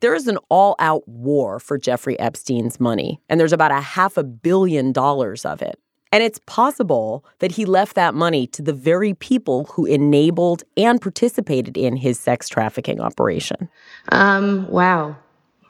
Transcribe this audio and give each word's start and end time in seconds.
There 0.00 0.14
is 0.14 0.26
an 0.28 0.38
all-out 0.48 1.06
war 1.06 1.58
for 1.58 1.76
Jeffrey 1.76 2.18
Epstein's 2.18 2.80
money, 2.80 3.20
and 3.28 3.38
there's 3.38 3.52
about 3.52 3.70
a 3.70 3.80
half 3.80 4.16
a 4.16 4.24
billion 4.24 4.92
dollars 4.92 5.44
of 5.44 5.60
it. 5.60 5.78
And 6.10 6.22
it's 6.22 6.40
possible 6.46 7.24
that 7.38 7.52
he 7.52 7.66
left 7.66 7.94
that 7.94 8.14
money 8.14 8.46
to 8.48 8.62
the 8.62 8.72
very 8.72 9.14
people 9.14 9.66
who 9.66 9.84
enabled 9.84 10.64
and 10.76 11.00
participated 11.00 11.76
in 11.76 11.96
his 11.96 12.18
sex 12.18 12.48
trafficking 12.48 13.00
operation. 13.00 13.68
Um, 14.08 14.66
wow. 14.70 15.16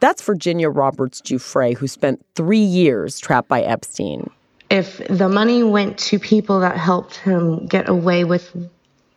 That's 0.01 0.23
Virginia 0.23 0.71
Roberts 0.71 1.21
Giuffre, 1.21 1.77
who 1.77 1.87
spent 1.87 2.25
three 2.37 2.59
years 2.59 3.19
trapped 3.19 3.49
by 3.49 3.63
Epstein. 3.63 4.31
If 4.71 5.07
the 5.09 5.29
money 5.29 5.65
went 5.65 5.99
to 5.99 6.19
people 6.19 6.61
that 6.61 6.77
helped 6.77 7.17
him 7.17 7.67
get 7.67 7.89
away 7.89 8.25
with 8.25 8.57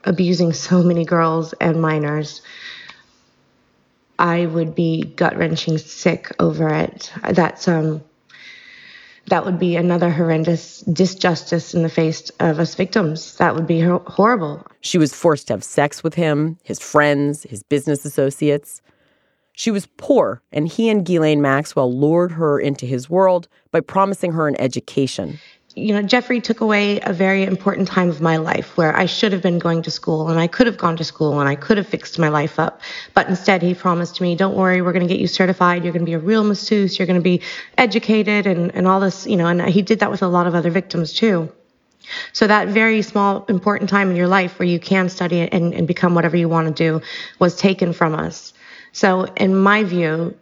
abusing 0.05 0.51
so 0.51 0.83
many 0.83 1.05
girls 1.05 1.53
and 1.61 1.81
minors, 1.81 2.41
I 4.23 4.45
would 4.45 4.73
be 4.73 5.03
gut 5.03 5.37
wrenching 5.37 5.77
sick 5.77 6.31
over 6.39 6.69
it. 6.69 7.11
That's 7.31 7.67
um 7.67 8.01
that 9.27 9.45
would 9.45 9.59
be 9.59 9.75
another 9.75 10.09
horrendous 10.09 10.81
disjustice 10.83 11.73
in 11.75 11.83
the 11.83 11.89
face 11.89 12.29
of 12.39 12.59
us 12.59 12.73
victims. 12.75 13.35
That 13.37 13.53
would 13.53 13.67
be 13.67 13.81
horrible. 13.81 14.65
She 14.79 14.97
was 14.97 15.13
forced 15.13 15.47
to 15.47 15.53
have 15.53 15.63
sex 15.63 16.03
with 16.03 16.13
him, 16.13 16.57
his 16.63 16.79
friends, 16.79 17.43
his 17.43 17.63
business 17.63 18.05
associates. 18.05 18.81
She 19.53 19.71
was 19.71 19.87
poor, 19.97 20.41
and 20.51 20.67
he 20.67 20.89
and 20.89 21.05
Ghislaine 21.05 21.41
Maxwell 21.41 21.93
lured 21.93 22.31
her 22.31 22.59
into 22.59 22.85
his 22.85 23.09
world 23.09 23.47
by 23.71 23.81
promising 23.81 24.31
her 24.31 24.47
an 24.47 24.59
education. 24.59 25.39
You 25.75 25.93
know, 25.95 26.03
Jeffrey 26.03 26.39
took 26.39 26.61
away 26.61 26.99
a 26.99 27.13
very 27.13 27.43
important 27.43 27.87
time 27.87 28.07
of 28.07 28.21
my 28.21 28.37
life 28.37 28.77
where 28.77 28.95
I 28.95 29.07
should 29.07 29.31
have 29.31 29.41
been 29.41 29.57
going 29.57 29.81
to 29.83 29.91
school 29.91 30.29
and 30.29 30.39
I 30.39 30.45
could 30.45 30.67
have 30.67 30.77
gone 30.77 30.97
to 30.97 31.03
school 31.03 31.39
and 31.39 31.49
I 31.49 31.55
could 31.55 31.77
have 31.77 31.87
fixed 31.87 32.19
my 32.19 32.29
life 32.29 32.59
up. 32.59 32.79
But 33.15 33.27
instead, 33.27 33.63
he 33.63 33.73
promised 33.73 34.21
me, 34.21 34.35
don't 34.35 34.55
worry, 34.55 34.83
we're 34.83 34.93
going 34.93 35.07
to 35.07 35.11
get 35.11 35.19
you 35.19 35.25
certified. 35.27 35.83
You're 35.83 35.93
going 35.93 36.05
to 36.05 36.09
be 36.09 36.13
a 36.13 36.19
real 36.19 36.43
masseuse. 36.43 36.99
You're 36.99 37.07
going 37.07 37.19
to 37.19 37.23
be 37.23 37.41
educated 37.75 38.45
and, 38.45 38.73
and 38.75 38.87
all 38.87 38.99
this, 38.99 39.25
you 39.25 39.35
know, 39.35 39.47
and 39.47 39.63
he 39.63 39.81
did 39.81 39.99
that 39.99 40.11
with 40.11 40.21
a 40.21 40.27
lot 40.27 40.45
of 40.45 40.53
other 40.53 40.69
victims 40.69 41.11
too. 41.11 41.51
So 42.33 42.45
that 42.45 42.67
very 42.67 43.01
small, 43.01 43.45
important 43.45 43.89
time 43.89 44.11
in 44.11 44.15
your 44.15 44.27
life 44.27 44.59
where 44.59 44.67
you 44.67 44.79
can 44.79 45.09
study 45.09 45.41
and, 45.41 45.73
and 45.73 45.87
become 45.87 46.13
whatever 46.13 46.37
you 46.37 46.49
want 46.49 46.67
to 46.67 46.73
do 46.73 47.05
was 47.39 47.55
taken 47.55 47.93
from 47.93 48.13
us. 48.13 48.53
So, 48.91 49.23
in 49.37 49.55
my 49.55 49.83
view, 49.83 50.37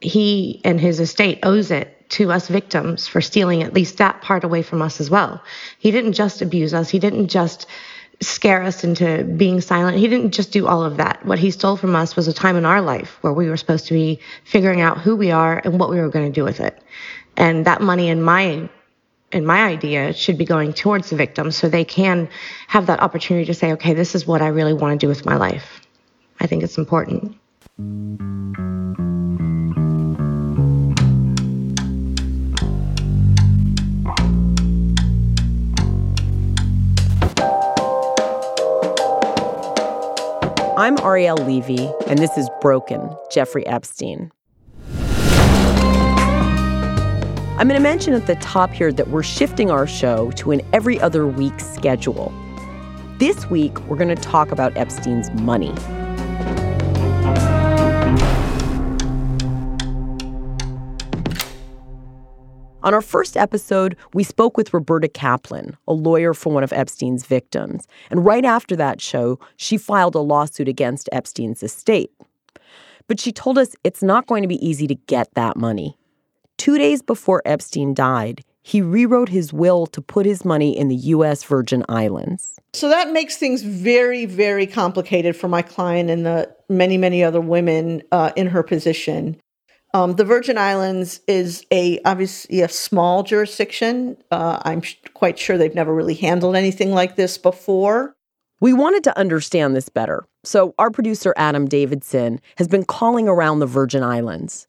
he 0.00 0.60
and 0.64 0.80
his 0.80 0.98
estate 0.98 1.40
owes 1.42 1.70
it 1.70 1.91
to 2.12 2.30
us 2.30 2.48
victims 2.48 3.06
for 3.06 3.20
stealing 3.20 3.62
at 3.62 3.74
least 3.74 3.98
that 3.98 4.22
part 4.22 4.44
away 4.44 4.62
from 4.62 4.82
us 4.82 5.00
as 5.00 5.10
well. 5.10 5.42
He 5.78 5.90
didn't 5.90 6.12
just 6.12 6.42
abuse 6.42 6.74
us, 6.74 6.88
he 6.88 6.98
didn't 6.98 7.28
just 7.28 7.66
scare 8.20 8.62
us 8.62 8.84
into 8.84 9.24
being 9.24 9.60
silent. 9.60 9.98
He 9.98 10.06
didn't 10.06 10.30
just 10.30 10.52
do 10.52 10.66
all 10.66 10.84
of 10.84 10.96
that. 10.98 11.24
What 11.26 11.38
he 11.38 11.50
stole 11.50 11.76
from 11.76 11.96
us 11.96 12.14
was 12.14 12.28
a 12.28 12.32
time 12.32 12.56
in 12.56 12.64
our 12.64 12.80
life 12.80 13.18
where 13.22 13.32
we 13.32 13.48
were 13.48 13.56
supposed 13.56 13.86
to 13.88 13.94
be 13.94 14.20
figuring 14.44 14.80
out 14.80 14.98
who 14.98 15.16
we 15.16 15.32
are 15.32 15.60
and 15.64 15.80
what 15.80 15.90
we 15.90 15.98
were 15.98 16.08
going 16.08 16.26
to 16.26 16.32
do 16.32 16.44
with 16.44 16.60
it. 16.60 16.80
And 17.36 17.66
that 17.66 17.80
money 17.80 18.08
in 18.08 18.22
my 18.22 18.68
in 19.32 19.46
my 19.46 19.64
idea 19.64 20.12
should 20.12 20.36
be 20.36 20.44
going 20.44 20.74
towards 20.74 21.08
the 21.08 21.16
victims 21.16 21.56
so 21.56 21.68
they 21.68 21.86
can 21.86 22.28
have 22.68 22.86
that 22.86 23.00
opportunity 23.00 23.46
to 23.46 23.54
say, 23.54 23.72
okay, 23.72 23.94
this 23.94 24.14
is 24.14 24.26
what 24.26 24.42
I 24.42 24.48
really 24.48 24.74
want 24.74 25.00
to 25.00 25.04
do 25.04 25.08
with 25.08 25.24
my 25.24 25.36
life. 25.36 25.80
I 26.38 26.46
think 26.46 26.62
it's 26.62 26.76
important. 26.76 27.34
I'm 40.74 40.98
Ariel 41.00 41.36
Levy, 41.36 41.90
and 42.06 42.18
this 42.18 42.38
is 42.38 42.48
Broken, 42.62 43.14
Jeffrey 43.30 43.66
Epstein. 43.66 44.32
I'm 47.58 47.68
going 47.68 47.78
to 47.78 47.80
mention 47.80 48.14
at 48.14 48.26
the 48.26 48.36
top 48.36 48.70
here 48.70 48.90
that 48.90 49.08
we're 49.08 49.22
shifting 49.22 49.70
our 49.70 49.86
show 49.86 50.30
to 50.30 50.50
an 50.50 50.62
every 50.72 50.98
other 50.98 51.26
week 51.26 51.60
schedule. 51.60 52.32
This 53.18 53.50
week, 53.50 53.78
we're 53.80 53.98
going 53.98 54.16
to 54.16 54.22
talk 54.22 54.50
about 54.50 54.74
Epstein's 54.74 55.30
money. 55.42 55.74
On 62.82 62.94
our 62.94 63.02
first 63.02 63.36
episode, 63.36 63.96
we 64.12 64.24
spoke 64.24 64.56
with 64.56 64.74
Roberta 64.74 65.06
Kaplan, 65.06 65.76
a 65.86 65.92
lawyer 65.92 66.34
for 66.34 66.52
one 66.52 66.64
of 66.64 66.72
Epstein's 66.72 67.24
victims. 67.24 67.86
And 68.10 68.24
right 68.24 68.44
after 68.44 68.74
that 68.74 69.00
show, 69.00 69.38
she 69.56 69.76
filed 69.76 70.16
a 70.16 70.20
lawsuit 70.20 70.66
against 70.66 71.08
Epstein's 71.12 71.62
estate. 71.62 72.10
But 73.06 73.20
she 73.20 73.30
told 73.30 73.56
us 73.56 73.76
it's 73.84 74.02
not 74.02 74.26
going 74.26 74.42
to 74.42 74.48
be 74.48 74.64
easy 74.66 74.88
to 74.88 74.96
get 74.96 75.32
that 75.34 75.56
money. 75.56 75.96
Two 76.58 76.76
days 76.76 77.02
before 77.02 77.40
Epstein 77.44 77.94
died, 77.94 78.42
he 78.62 78.82
rewrote 78.82 79.28
his 79.28 79.52
will 79.52 79.86
to 79.88 80.00
put 80.00 80.26
his 80.26 80.44
money 80.44 80.76
in 80.76 80.88
the 80.88 80.96
U.S. 80.96 81.44
Virgin 81.44 81.84
Islands. 81.88 82.58
So 82.72 82.88
that 82.88 83.12
makes 83.12 83.36
things 83.36 83.62
very, 83.62 84.26
very 84.26 84.66
complicated 84.66 85.36
for 85.36 85.48
my 85.48 85.62
client 85.62 86.10
and 86.10 86.26
the 86.26 86.52
many, 86.68 86.96
many 86.96 87.22
other 87.22 87.40
women 87.40 88.02
uh, 88.12 88.32
in 88.34 88.48
her 88.48 88.62
position. 88.62 89.40
Um, 89.94 90.14
the 90.14 90.24
Virgin 90.24 90.56
Islands 90.56 91.20
is 91.26 91.66
a 91.70 92.00
obviously 92.04 92.62
a 92.62 92.68
small 92.68 93.22
jurisdiction. 93.22 94.16
Uh, 94.30 94.58
I'm 94.64 94.80
sh- 94.80 94.96
quite 95.12 95.38
sure 95.38 95.58
they've 95.58 95.74
never 95.74 95.94
really 95.94 96.14
handled 96.14 96.56
anything 96.56 96.92
like 96.92 97.16
this 97.16 97.36
before. 97.36 98.16
We 98.60 98.72
wanted 98.72 99.04
to 99.04 99.18
understand 99.18 99.76
this 99.76 99.88
better, 99.88 100.24
so 100.44 100.74
our 100.78 100.90
producer 100.90 101.34
Adam 101.36 101.66
Davidson 101.66 102.40
has 102.56 102.68
been 102.68 102.84
calling 102.84 103.28
around 103.28 103.58
the 103.58 103.66
Virgin 103.66 104.02
Islands. 104.02 104.66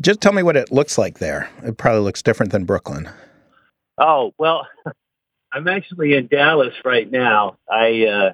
Just 0.00 0.20
tell 0.20 0.32
me 0.32 0.42
what 0.42 0.56
it 0.56 0.72
looks 0.72 0.98
like 0.98 1.18
there. 1.18 1.48
It 1.62 1.76
probably 1.76 2.00
looks 2.00 2.22
different 2.22 2.52
than 2.52 2.64
Brooklyn. 2.64 3.08
Oh 3.98 4.32
well, 4.38 4.66
I'm 5.52 5.68
actually 5.68 6.14
in 6.14 6.26
Dallas 6.26 6.74
right 6.84 7.08
now. 7.08 7.58
I 7.70 8.06
uh, 8.06 8.32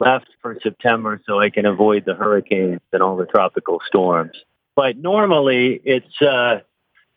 left 0.00 0.26
for 0.42 0.58
September 0.62 1.18
so 1.24 1.40
I 1.40 1.48
can 1.48 1.64
avoid 1.64 2.04
the 2.04 2.14
hurricanes 2.14 2.80
and 2.92 3.02
all 3.02 3.16
the 3.16 3.26
tropical 3.26 3.80
storms. 3.86 4.36
But 4.78 4.96
normally 4.96 5.80
it's 5.84 6.22
uh, 6.22 6.60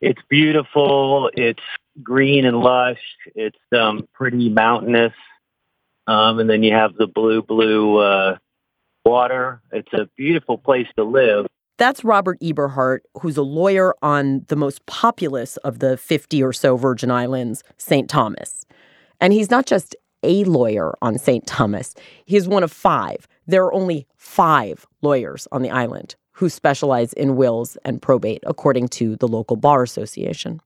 it's 0.01 0.19
beautiful. 0.27 1.29
It's 1.35 1.61
green 2.01 2.43
and 2.43 2.59
lush. 2.59 2.97
It's 3.35 3.59
um, 3.71 4.07
pretty 4.15 4.49
mountainous. 4.49 5.13
Um, 6.07 6.39
and 6.39 6.49
then 6.49 6.63
you 6.63 6.73
have 6.73 6.95
the 6.95 7.05
blue, 7.05 7.43
blue 7.43 7.97
uh, 7.97 8.37
water. 9.05 9.61
It's 9.71 9.93
a 9.93 10.09
beautiful 10.17 10.57
place 10.57 10.87
to 10.95 11.03
live. 11.03 11.45
That's 11.77 12.03
Robert 12.03 12.39
Eberhardt, 12.41 13.03
who's 13.21 13.37
a 13.37 13.43
lawyer 13.43 13.93
on 14.01 14.43
the 14.47 14.55
most 14.55 14.83
populous 14.87 15.57
of 15.57 15.77
the 15.77 15.97
50 15.97 16.41
or 16.41 16.53
so 16.53 16.77
Virgin 16.77 17.11
Islands, 17.11 17.63
St. 17.77 18.09
Thomas. 18.09 18.65
And 19.19 19.33
he's 19.33 19.51
not 19.51 19.67
just 19.67 19.95
a 20.23 20.45
lawyer 20.45 20.95
on 21.03 21.19
St. 21.19 21.45
Thomas, 21.45 21.93
he's 22.25 22.47
one 22.47 22.63
of 22.63 22.71
five. 22.71 23.27
There 23.45 23.63
are 23.65 23.73
only 23.73 24.07
five 24.17 24.87
lawyers 25.03 25.47
on 25.51 25.61
the 25.61 25.69
island 25.69 26.15
who 26.41 26.49
specialize 26.49 27.13
in 27.13 27.35
wills 27.35 27.77
and 27.85 28.01
probate, 28.01 28.43
according 28.47 28.87
to 28.87 29.15
the 29.17 29.27
local 29.27 29.55
bar 29.55 29.83
association. 29.83 30.59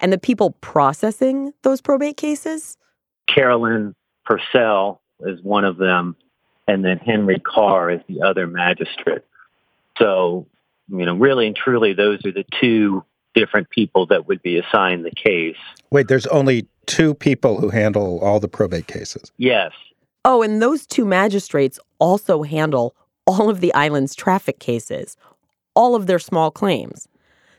And 0.00 0.10
the 0.10 0.16
people 0.16 0.52
processing 0.62 1.52
those 1.64 1.82
probate 1.82 2.16
cases? 2.16 2.78
Carolyn 3.28 3.94
Purcell 4.24 5.02
is 5.20 5.38
one 5.42 5.66
of 5.66 5.76
them, 5.76 6.16
and 6.66 6.82
then 6.82 6.96
Henry 6.96 7.38
Carr 7.38 7.90
is 7.90 8.00
the 8.08 8.22
other 8.22 8.46
magistrate. 8.46 9.22
So, 9.98 10.46
you 10.88 11.04
know, 11.04 11.14
really 11.14 11.46
and 11.46 11.54
truly, 11.54 11.92
those 11.92 12.24
are 12.24 12.32
the 12.32 12.46
two 12.58 13.04
different 13.34 13.68
people 13.68 14.06
that 14.06 14.26
would 14.26 14.40
be 14.40 14.58
assigned 14.58 15.04
the 15.04 15.10
case. 15.10 15.58
Wait, 15.90 16.08
there's 16.08 16.26
only 16.28 16.68
two 16.86 17.12
people 17.12 17.60
who 17.60 17.68
handle 17.68 18.18
all 18.20 18.40
the 18.40 18.48
probate 18.48 18.86
cases? 18.86 19.30
Yes. 19.36 19.72
Oh, 20.24 20.40
and 20.40 20.62
those 20.62 20.86
two 20.86 21.04
magistrates 21.04 21.78
also 21.98 22.44
handle 22.44 22.96
all 23.26 23.50
of 23.50 23.60
the 23.60 23.74
island's 23.74 24.14
traffic 24.14 24.58
cases, 24.58 25.16
all 25.74 25.94
of 25.94 26.06
their 26.06 26.18
small 26.18 26.50
claims. 26.50 27.08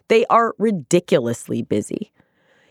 They 0.08 0.26
are 0.28 0.56
ridiculously 0.58 1.62
busy. 1.62 2.12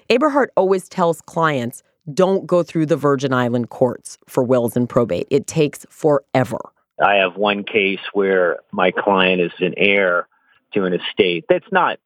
Eberhardt 0.09 0.51
always 0.57 0.89
tells 0.89 1.21
clients 1.21 1.83
don't 2.13 2.47
go 2.47 2.63
through 2.63 2.87
the 2.87 2.97
Virgin 2.97 3.33
Island 3.33 3.69
courts 3.69 4.17
for 4.27 4.43
wills 4.43 4.77
and 4.77 4.89
probate. 4.89 5.27
It 5.31 5.47
takes 5.47 5.85
forever. 5.91 6.59
I 7.03 7.17
have 7.17 7.37
one 7.37 7.65
case 7.65 8.01
where 8.13 8.59
my 8.73 8.91
client 8.91 9.41
is 9.41 9.53
an 9.59 9.75
heir 9.77 10.29
to 10.73 10.85
an 10.85 10.95
estate 10.95 11.45
that's 11.49 11.71
not 11.71 11.99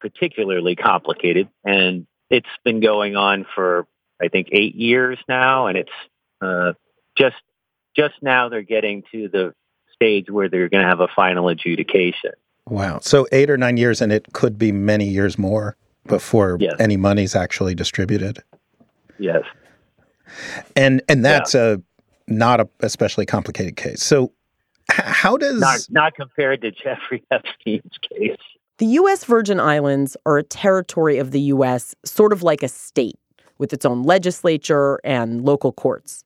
particularly 0.00 0.74
complicated, 0.74 1.48
and 1.64 2.06
it's 2.30 2.48
been 2.64 2.80
going 2.80 3.16
on 3.16 3.46
for 3.54 3.86
I 4.20 4.28
think 4.28 4.48
eight 4.52 4.74
years 4.74 5.18
now, 5.28 5.66
and 5.66 5.78
it's 5.78 5.92
uh, 6.40 6.72
just 7.16 7.36
just 7.96 8.14
now 8.22 8.48
they're 8.48 8.62
getting 8.62 9.02
to 9.12 9.28
the 9.28 9.54
stage 10.02 10.30
where 10.30 10.48
they're 10.48 10.68
going 10.68 10.82
to 10.82 10.88
have 10.88 11.00
a 11.00 11.08
final 11.08 11.48
adjudication. 11.48 12.32
Wow. 12.68 13.00
So 13.02 13.26
eight 13.32 13.50
or 13.50 13.56
nine 13.56 13.76
years, 13.76 14.00
and 14.00 14.12
it 14.12 14.32
could 14.32 14.58
be 14.58 14.72
many 14.72 15.06
years 15.06 15.38
more 15.38 15.76
before 16.06 16.56
yes. 16.60 16.74
any 16.78 16.96
money's 16.96 17.34
actually 17.34 17.74
distributed. 17.74 18.42
Yes. 19.18 19.44
And 20.76 21.02
and 21.08 21.24
that's 21.24 21.54
yeah. 21.54 21.74
a 21.74 21.76
not 22.26 22.60
a 22.60 22.68
especially 22.80 23.26
complicated 23.26 23.76
case. 23.76 24.02
So 24.02 24.32
how 24.88 25.36
does 25.36 25.60
not, 25.60 25.86
not 25.90 26.14
compared 26.14 26.62
to 26.62 26.70
Jeffrey 26.70 27.22
Epstein's 27.30 27.98
case. 28.08 28.36
The 28.78 28.86
U.S. 28.86 29.24
Virgin 29.24 29.60
Islands 29.60 30.16
are 30.26 30.38
a 30.38 30.42
territory 30.42 31.18
of 31.18 31.30
the 31.30 31.40
U.S., 31.40 31.94
sort 32.04 32.32
of 32.32 32.42
like 32.42 32.62
a 32.62 32.68
state, 32.68 33.18
with 33.58 33.72
its 33.72 33.84
own 33.84 34.02
legislature 34.02 34.98
and 35.04 35.44
local 35.44 35.72
courts. 35.72 36.24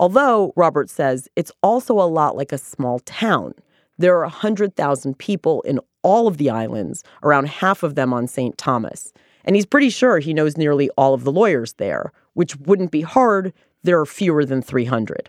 Although, 0.00 0.54
Robert 0.56 0.88
says, 0.88 1.28
it's 1.36 1.52
also 1.62 2.00
a 2.00 2.08
lot 2.08 2.34
like 2.34 2.52
a 2.52 2.58
small 2.58 3.00
town. 3.00 3.52
There 3.98 4.16
are 4.16 4.22
100,000 4.22 5.18
people 5.18 5.60
in 5.60 5.78
all 6.02 6.26
of 6.26 6.38
the 6.38 6.48
islands, 6.48 7.04
around 7.22 7.48
half 7.48 7.82
of 7.82 7.96
them 7.96 8.14
on 8.14 8.26
St. 8.26 8.56
Thomas. 8.56 9.12
And 9.44 9.54
he's 9.54 9.66
pretty 9.66 9.90
sure 9.90 10.18
he 10.18 10.32
knows 10.32 10.56
nearly 10.56 10.88
all 10.96 11.12
of 11.12 11.24
the 11.24 11.30
lawyers 11.30 11.74
there, 11.74 12.12
which 12.32 12.56
wouldn't 12.56 12.90
be 12.90 13.02
hard. 13.02 13.52
There 13.82 14.00
are 14.00 14.06
fewer 14.06 14.46
than 14.46 14.62
300. 14.62 15.28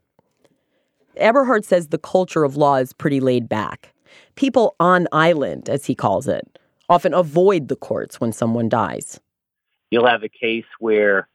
Eberhard 1.18 1.66
says 1.66 1.90
the 1.90 1.98
culture 1.98 2.46
of 2.46 2.56
law 2.56 2.76
is 2.78 2.94
pretty 2.94 3.20
laid 3.20 3.50
back. 3.50 3.94
People 4.36 4.78
on 4.80 5.06
island, 5.12 5.70
as 5.70 5.86
he 5.86 5.96
calls 5.96 6.30
it, 6.30 6.58
often 6.88 7.14
avoid 7.14 7.68
the 7.68 7.76
courts 7.76 8.22
when 8.22 8.32
someone 8.32 8.70
dies. 8.70 9.20
You'll 9.90 10.08
have 10.08 10.24
a 10.24 10.30
case 10.30 10.64
where 10.80 11.28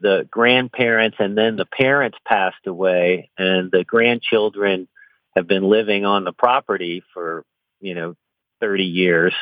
the 0.00 0.26
grandparents 0.30 1.16
and 1.20 1.36
then 1.36 1.56
the 1.56 1.66
parents 1.66 2.18
passed 2.26 2.66
away 2.66 3.30
and 3.38 3.70
the 3.70 3.84
grandchildren 3.84 4.88
have 5.36 5.46
been 5.46 5.62
living 5.62 6.04
on 6.04 6.24
the 6.24 6.32
property 6.32 7.02
for, 7.12 7.44
you 7.80 7.94
know, 7.94 8.16
30 8.60 8.84
years 8.84 9.34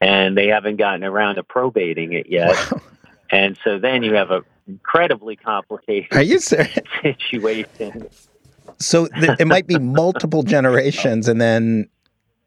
and 0.00 0.36
they 0.36 0.48
haven't 0.48 0.76
gotten 0.76 1.04
around 1.04 1.36
to 1.36 1.42
probating 1.42 2.12
it 2.12 2.26
yet. 2.28 2.56
Wow. 2.72 2.80
And 3.32 3.58
so 3.62 3.78
then 3.78 4.02
you 4.02 4.14
have 4.14 4.30
a 4.30 4.42
incredibly 4.66 5.36
complicated 5.36 6.12
Are 6.12 6.22
you 6.22 6.38
serious? 6.38 6.78
situation. 7.02 8.08
So 8.78 9.08
th- 9.08 9.38
it 9.38 9.46
might 9.46 9.66
be 9.66 9.78
multiple 9.78 10.42
generations 10.42 11.28
and 11.28 11.40
then 11.40 11.88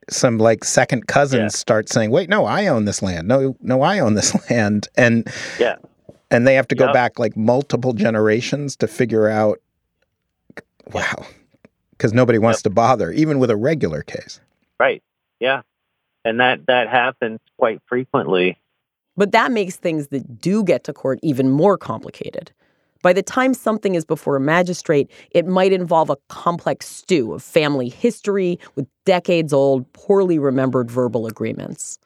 some 0.09 0.37
like 0.37 0.63
second 0.63 1.07
cousins 1.07 1.53
yeah. 1.53 1.57
start 1.57 1.89
saying, 1.89 2.11
"Wait, 2.11 2.29
no, 2.29 2.45
I 2.45 2.67
own 2.67 2.85
this 2.85 3.01
land. 3.01 3.27
No, 3.27 3.55
no, 3.61 3.81
I 3.81 3.99
own 3.99 4.15
this 4.15 4.35
land." 4.49 4.87
And 4.95 5.27
yeah. 5.59 5.77
And 6.33 6.47
they 6.47 6.55
have 6.55 6.67
to 6.69 6.75
go 6.75 6.85
yep. 6.85 6.93
back 6.93 7.19
like 7.19 7.37
multiple 7.37 7.93
generations 7.93 8.75
to 8.77 8.87
figure 8.87 9.29
out 9.29 9.61
wow. 10.91 11.25
Cuz 11.99 12.11
nobody 12.11 12.39
wants 12.39 12.59
yep. 12.59 12.63
to 12.63 12.69
bother 12.71 13.11
even 13.11 13.37
with 13.37 13.51
a 13.51 13.55
regular 13.55 14.01
case. 14.01 14.41
Right. 14.79 15.03
Yeah. 15.39 15.61
And 16.25 16.39
that 16.39 16.65
that 16.65 16.89
happens 16.89 17.39
quite 17.57 17.81
frequently. 17.85 18.57
But 19.15 19.31
that 19.31 19.51
makes 19.51 19.75
things 19.75 20.07
that 20.07 20.41
do 20.41 20.63
get 20.63 20.83
to 20.85 20.93
court 20.93 21.19
even 21.21 21.51
more 21.51 21.77
complicated. 21.77 22.51
By 23.03 23.13
the 23.13 23.21
time 23.21 23.53
something 23.53 23.93
is 23.93 24.05
before 24.05 24.35
a 24.35 24.39
magistrate, 24.39 25.11
it 25.31 25.45
might 25.45 25.71
involve 25.71 26.09
a 26.09 26.17
complex 26.29 26.87
stew 26.87 27.33
of 27.33 27.43
family 27.43 27.89
history 27.89 28.57
with 28.75 28.87
decades 29.05 29.53
old, 29.53 29.91
poorly 29.93 30.39
remembered 30.39 30.89
verbal 30.89 31.27
agreements. 31.27 31.99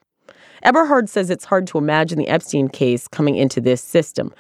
Eberhard 0.64 1.10
says 1.10 1.30
it's 1.30 1.46
hard 1.46 1.68
to 1.68 1.78
imagine 1.78 2.18
the 2.18 2.28
Epstein 2.28 2.70
case 2.70 3.08
coming 3.08 3.36
into 3.36 3.62
this 3.62 3.82
system. 3.82 4.34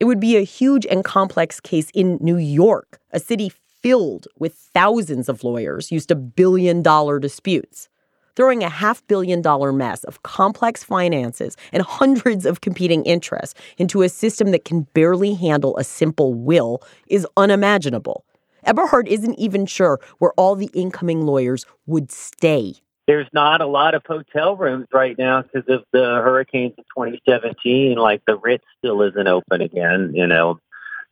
It 0.00 0.04
would 0.04 0.20
be 0.20 0.36
a 0.36 0.42
huge 0.42 0.86
and 0.86 1.04
complex 1.04 1.60
case 1.60 1.90
in 1.94 2.18
New 2.20 2.36
York, 2.36 3.00
a 3.12 3.20
city 3.20 3.52
filled 3.82 4.28
with 4.38 4.54
thousands 4.54 5.28
of 5.28 5.44
lawyers 5.44 5.90
used 5.90 6.08
to 6.08 6.14
billion 6.14 6.82
dollar 6.82 7.18
disputes 7.18 7.88
throwing 8.34 8.62
a 8.62 8.68
half 8.68 9.06
billion 9.06 9.42
dollar 9.42 9.72
mess 9.72 10.04
of 10.04 10.22
complex 10.22 10.82
finances 10.82 11.56
and 11.72 11.82
hundreds 11.82 12.46
of 12.46 12.60
competing 12.60 13.04
interests 13.04 13.54
into 13.78 14.02
a 14.02 14.08
system 14.08 14.50
that 14.52 14.64
can 14.64 14.82
barely 14.94 15.34
handle 15.34 15.76
a 15.76 15.84
simple 15.84 16.34
will 16.34 16.82
is 17.08 17.26
unimaginable. 17.36 18.24
Eberhard 18.64 19.08
isn't 19.08 19.38
even 19.38 19.66
sure 19.66 19.98
where 20.18 20.32
all 20.36 20.54
the 20.54 20.70
incoming 20.72 21.26
lawyers 21.26 21.66
would 21.86 22.10
stay. 22.12 22.74
There's 23.06 23.28
not 23.32 23.60
a 23.60 23.66
lot 23.66 23.94
of 23.94 24.02
hotel 24.06 24.56
rooms 24.56 24.86
right 24.92 25.16
now 25.18 25.42
because 25.42 25.68
of 25.68 25.84
the 25.92 26.04
hurricanes 26.04 26.74
of 26.78 26.84
2017. 26.96 27.96
Like 27.96 28.22
the 28.26 28.36
Ritz 28.36 28.64
still 28.78 29.02
isn't 29.02 29.26
open 29.26 29.60
again. 29.60 30.12
You 30.14 30.26
know, 30.26 30.60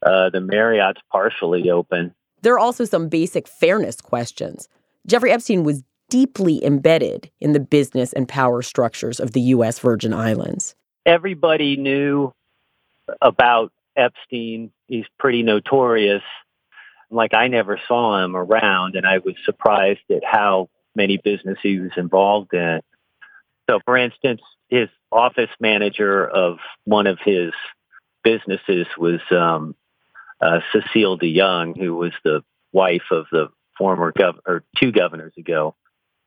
uh, 0.05 0.31
the 0.31 0.41
Marriott's 0.41 1.01
partially 1.11 1.71
open. 1.71 2.15
There 2.43 2.55
are 2.55 2.59
also 2.59 2.85
some 2.85 3.09
basic 3.09 3.49
fairness 3.49 4.01
questions. 4.01 4.69
Jeffrey 5.07 5.33
Epstein 5.33 5.65
was 5.65 5.83
deeply 6.09 6.65
embedded 6.65 7.31
in 7.41 7.53
the 7.53 7.61
business 7.61 8.13
and 8.13 8.29
power 8.29 8.63
structures 8.63 9.21
of 9.21 9.33
the 9.33 9.41
U.S. 9.41 9.79
Virgin 9.79 10.13
Islands. 10.13 10.75
Everybody 11.07 11.77
knew 11.77 12.33
about 13.21 13.73
Epstein. 13.97 14.71
He's 14.89 15.07
pretty 15.19 15.43
notorious. 15.43 16.23
Like, 17.11 17.35
I 17.35 17.49
never 17.49 17.81
saw 17.89 18.23
him 18.23 18.37
around, 18.37 18.95
and 18.97 19.07
I 19.07 19.19
was 19.19 19.35
surprised 19.45 20.01
at 20.11 20.25
how 20.25 20.69
many 20.95 21.17
businesses 21.17 21.61
he 21.63 21.79
was 21.79 21.93
involved 21.97 22.53
in. 22.55 22.81
So, 23.69 23.81
for 23.85 23.97
instance, 23.97 24.41
his 24.69 24.89
office 25.13 25.51
manager 25.61 26.27
of 26.27 26.59
one 26.85 27.07
of 27.07 27.19
his 27.25 27.53
businesses 28.23 28.87
was 28.99 29.21
um, 29.31 29.75
uh, 30.41 30.61
Cecile 30.73 31.17
de 31.17 31.35
Jongh, 31.37 31.77
who 31.77 31.95
was 31.95 32.13
the 32.25 32.43
wife 32.73 33.11
of 33.11 33.27
the 33.31 33.49
former 33.77 34.13
governor, 34.13 34.43
or 34.47 34.65
two 34.77 34.93
governors 34.93 35.33
ago, 35.37 35.75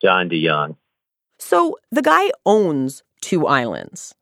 John 0.02 0.28
de 0.28 0.44
Jongh. 0.44 0.76
So 1.38 1.78
the 1.90 2.02
guy 2.02 2.30
owns 2.44 3.02
two 3.20 3.46
islands. 3.46 4.14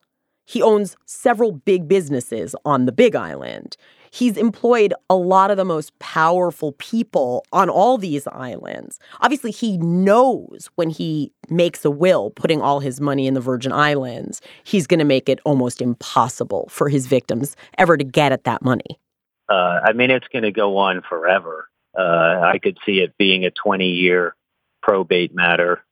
He 0.45 0.63
owns 0.63 0.97
several 1.07 1.53
big 1.53 1.89
businesses 1.89 2.55
on 2.65 2.87
the 2.87 2.93
big 2.93 3.15
island. 3.15 3.77
He's 4.13 4.37
employed 4.37 4.93
a 5.09 5.17
lot 5.17 5.51
of 5.51 5.57
the 5.57 5.65
most 5.65 5.99
powerful 5.99 6.73
people 6.73 7.47
on 7.51 7.71
all 7.71 7.97
these 7.97 8.27
islands. 8.27 8.99
Obviously, 9.23 9.51
he 9.51 9.79
knows 9.79 10.69
when 10.75 10.91
he 10.91 11.33
makes 11.49 11.83
a 11.83 11.91
will 11.91 12.31
putting 12.31 12.61
all 12.61 12.81
his 12.81 13.01
money 13.01 13.27
in 13.27 13.33
the 13.33 13.41
Virgin 13.41 13.73
Islands, 13.73 14.43
he's 14.65 14.87
going 14.87 14.99
to 14.99 15.07
make 15.07 15.31
it 15.31 15.41
almost 15.45 15.81
impossible 15.81 16.69
for 16.71 16.91
his 16.91 17.07
victims 17.07 17.57
ever 17.79 17.97
to 17.97 18.05
get 18.05 18.33
at 18.33 18.45
that 18.45 18.63
money. 18.63 19.01
Uh, 19.49 19.81
I 19.83 19.95
mean, 19.95 20.11
it's 20.11 20.29
going 20.29 20.45
to 20.45 20.53
go 20.53 20.77
on 20.77 21.01
forever. 21.09 21.71
Uh, 21.99 22.41
I 22.43 22.59
could 22.63 22.77
see 22.85 23.01
it 23.01 23.17
being 23.19 23.47
a 23.47 23.51
20 23.51 23.87
year 23.87 24.37
probate 24.83 25.35
matter, 25.35 25.83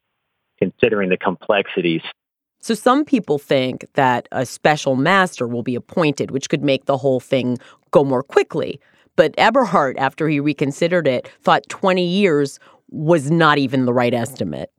considering 0.59 1.09
the 1.09 1.17
complexities. 1.17 2.03
So, 2.63 2.75
some 2.75 3.07
people 3.07 3.39
think 3.39 3.87
that 3.95 4.29
a 4.33 4.45
special 4.45 4.95
master 4.95 5.49
will 5.49 5.63
be 5.63 5.75
appointed, 5.75 6.31
which 6.31 6.51
could 6.51 6.63
make 6.63 6.85
the 6.85 6.99
whole 6.99 7.19
thing 7.19 7.57
go 7.91 8.05
more 8.05 8.23
quickly. 8.23 8.81
But 9.17 9.35
Eberhard, 9.37 9.99
after 9.99 10.29
he 10.29 10.41
reconsidered 10.41 11.07
it, 11.07 11.29
thought 11.43 11.69
20 11.69 12.05
years 12.05 12.59
was 12.91 13.31
not 13.31 13.59
even 13.59 13.85
the 13.85 13.93
right 13.93 14.15
estimate. 14.15 14.71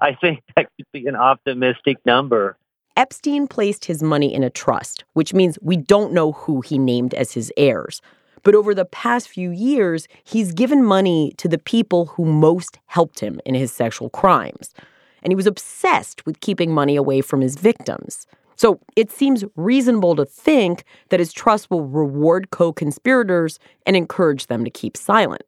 I 0.00 0.14
think 0.14 0.42
that 0.56 0.68
could 0.76 0.86
be 0.92 1.06
an 1.06 1.16
optimistic 1.16 1.98
number. 2.04 2.56
Epstein 2.96 3.46
placed 3.46 3.84
his 3.84 4.02
money 4.02 4.32
in 4.32 4.42
a 4.42 4.50
trust, 4.50 5.04
which 5.12 5.32
means 5.32 5.58
we 5.62 5.76
don't 5.76 6.12
know 6.12 6.32
who 6.32 6.60
he 6.60 6.78
named 6.78 7.14
as 7.14 7.32
his 7.32 7.52
heirs. 7.56 8.02
But 8.42 8.54
over 8.54 8.74
the 8.74 8.84
past 8.84 9.28
few 9.28 9.50
years, 9.50 10.08
he's 10.24 10.52
given 10.52 10.84
money 10.84 11.32
to 11.36 11.48
the 11.48 11.58
people 11.58 12.06
who 12.06 12.24
most 12.24 12.78
helped 12.86 13.20
him 13.20 13.40
in 13.44 13.54
his 13.54 13.72
sexual 13.72 14.10
crimes. 14.10 14.74
And 15.22 15.30
he 15.30 15.34
was 15.34 15.46
obsessed 15.46 16.24
with 16.24 16.40
keeping 16.40 16.72
money 16.72 16.96
away 16.96 17.20
from 17.20 17.42
his 17.42 17.56
victims. 17.56 18.26
So 18.60 18.78
it 18.94 19.10
seems 19.10 19.42
reasonable 19.56 20.14
to 20.16 20.26
think 20.26 20.84
that 21.08 21.18
his 21.18 21.32
trust 21.32 21.70
will 21.70 21.86
reward 21.86 22.50
co 22.50 22.74
conspirators 22.74 23.58
and 23.86 23.96
encourage 23.96 24.48
them 24.48 24.64
to 24.64 24.70
keep 24.70 24.98
silent. 24.98 25.44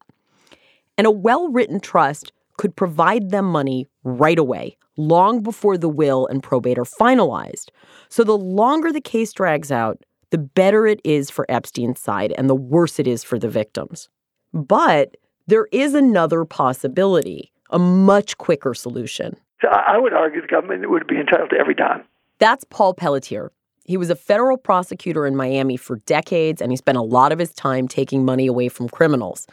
And 0.96 1.06
a 1.06 1.10
well 1.10 1.52
written 1.52 1.78
trust 1.78 2.32
could 2.56 2.74
provide 2.74 3.28
them 3.28 3.44
money 3.44 3.86
right 4.02 4.38
away, 4.38 4.78
long 4.96 5.42
before 5.42 5.76
the 5.76 5.90
will 5.90 6.26
and 6.26 6.42
probate 6.42 6.78
are 6.78 6.84
finalized. 6.84 7.68
So 8.08 8.24
the 8.24 8.38
longer 8.38 8.90
the 8.90 9.02
case 9.02 9.34
drags 9.34 9.70
out, 9.70 10.02
the 10.30 10.38
better 10.38 10.86
it 10.86 11.02
is 11.04 11.28
for 11.28 11.44
Epstein's 11.50 12.00
side 12.00 12.32
and 12.38 12.48
the 12.48 12.54
worse 12.54 12.98
it 12.98 13.06
is 13.06 13.22
for 13.22 13.38
the 13.38 13.50
victims. 13.50 14.08
But 14.54 15.18
there 15.48 15.68
is 15.70 15.92
another 15.92 16.46
possibility, 16.46 17.52
a 17.68 17.78
much 17.78 18.38
quicker 18.38 18.72
solution. 18.72 19.36
So 19.60 19.68
I 19.68 19.98
would 19.98 20.14
argue 20.14 20.40
the 20.40 20.46
government 20.48 20.88
would 20.88 21.06
be 21.06 21.18
entitled 21.20 21.50
to 21.50 21.58
every 21.58 21.74
dime. 21.74 22.04
That's 22.42 22.64
Paul 22.64 22.92
Pelletier. 22.92 23.52
He 23.84 23.96
was 23.96 24.10
a 24.10 24.16
federal 24.16 24.56
prosecutor 24.56 25.28
in 25.28 25.36
Miami 25.36 25.76
for 25.76 25.98
decades, 26.06 26.60
and 26.60 26.72
he 26.72 26.76
spent 26.76 26.98
a 26.98 27.00
lot 27.02 27.30
of 27.30 27.38
his 27.38 27.52
time 27.52 27.86
taking 27.86 28.24
money 28.24 28.48
away 28.48 28.68
from 28.68 28.88
criminals. 28.88 29.46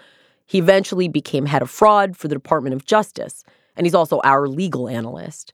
He 0.47 0.57
eventually 0.57 1.07
became 1.07 1.45
head 1.45 1.61
of 1.61 1.69
fraud 1.69 2.17
for 2.17 2.27
the 2.27 2.33
Department 2.33 2.73
of 2.73 2.87
Justice, 2.87 3.43
and 3.75 3.85
he's 3.85 3.93
also 3.93 4.21
our 4.23 4.47
legal 4.47 4.89
analyst. 4.89 5.53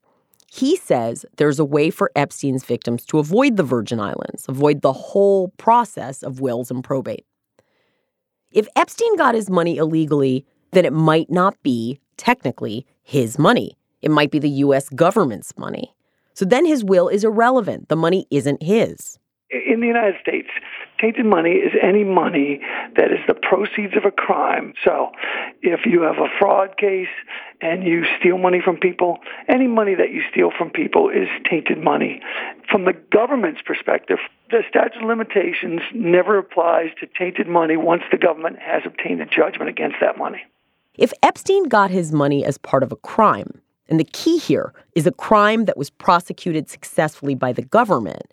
He 0.50 0.78
says 0.78 1.26
there's 1.36 1.60
a 1.60 1.66
way 1.66 1.90
for 1.90 2.10
Epstein's 2.16 2.64
victims 2.64 3.06
to 3.08 3.20
avoid 3.20 3.58
the 3.58 3.64
Virgin 3.64 4.00
Islands, 4.00 4.46
avoid 4.48 4.82
the 4.82 4.94
whole 4.94 5.50
process 5.58 6.24
of 6.24 6.40
wills 6.40 6.72
and 6.72 6.86
probate. 6.86 7.26
If 8.54 8.70
Epstein 8.78 9.14
got 9.18 9.36
his 9.36 9.50
money 9.50 9.76
illegally, 9.76 10.46
then 10.72 10.86
it 10.86 10.94
might 10.94 11.30
not 11.30 11.62
be, 11.64 12.00
technically, 12.16 12.86
his 13.04 13.38
money. 13.38 13.78
It 14.02 14.10
might 14.10 14.32
be 14.32 14.40
the 14.40 14.64
US 14.64 14.88
government's 14.88 15.52
money. 15.58 15.95
So 16.36 16.46
then 16.46 16.66
his 16.66 16.84
will 16.84 17.08
is 17.08 17.24
irrelevant. 17.24 17.90
The 17.90 17.96
money 17.96 18.28
isn't 18.30 18.62
his. 18.62 19.18
In 19.50 19.80
the 19.80 19.88
United 19.88 20.16
States, 20.22 20.50
tainted 21.00 21.26
money 21.26 21.52
is 21.52 21.72
any 21.82 22.04
money 22.04 22.60
that 22.98 23.12
is 23.12 23.20
the 23.28 23.34
proceeds 23.34 23.96
of 23.96 24.04
a 24.04 24.12
crime. 24.12 24.74
So 24.84 25.12
if 25.62 25.86
you 25.86 26.02
have 26.02 26.18
a 26.18 26.28
fraud 26.40 26.78
case 26.78 27.14
and 27.62 27.84
you 27.84 28.04
steal 28.20 28.38
money 28.38 28.60
from 28.64 28.78
people, 28.78 29.20
any 29.48 29.68
money 29.68 29.96
that 29.96 30.12
you 30.12 30.24
steal 30.32 30.52
from 30.58 30.72
people 30.72 31.10
is 31.10 31.30
tainted 31.50 31.78
money. 31.78 32.22
From 32.70 32.86
the 32.86 32.94
government's 33.14 33.62
perspective, 33.62 34.18
the 34.52 34.64
statute 34.68 35.02
of 35.02 35.08
limitations 35.08 35.82
never 35.94 36.38
applies 36.38 36.90
to 37.00 37.08
tainted 37.18 37.48
money 37.48 37.78
once 37.78 38.04
the 38.12 38.18
government 38.18 38.58
has 38.60 38.82
obtained 38.86 39.22
a 39.22 39.26
judgment 39.26 39.70
against 39.70 39.98
that 40.02 40.18
money. 40.18 40.42
If 40.98 41.14
Epstein 41.24 41.66
got 41.66 41.92
his 41.92 42.12
money 42.12 42.44
as 42.44 42.58
part 42.58 42.84
of 42.84 42.92
a 42.92 42.98
crime, 42.98 43.62
and 43.88 44.00
the 44.00 44.06
key 44.06 44.38
here 44.38 44.74
is 44.96 45.06
a 45.06 45.12
crime 45.12 45.66
that 45.66 45.78
was 45.78 45.90
prosecuted 45.90 46.70
successfully 46.70 47.36
by 47.36 47.54
the 47.54 47.62
government, 47.62 48.24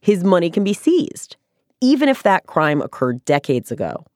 his 0.00 0.24
money 0.24 0.50
can 0.50 0.64
be 0.64 0.74
seized 0.74 1.36
even 1.82 2.08
if 2.08 2.22
that 2.22 2.46
crime 2.46 2.80
occurred 2.80 3.22
decades 3.24 3.70
ago. 3.72 4.06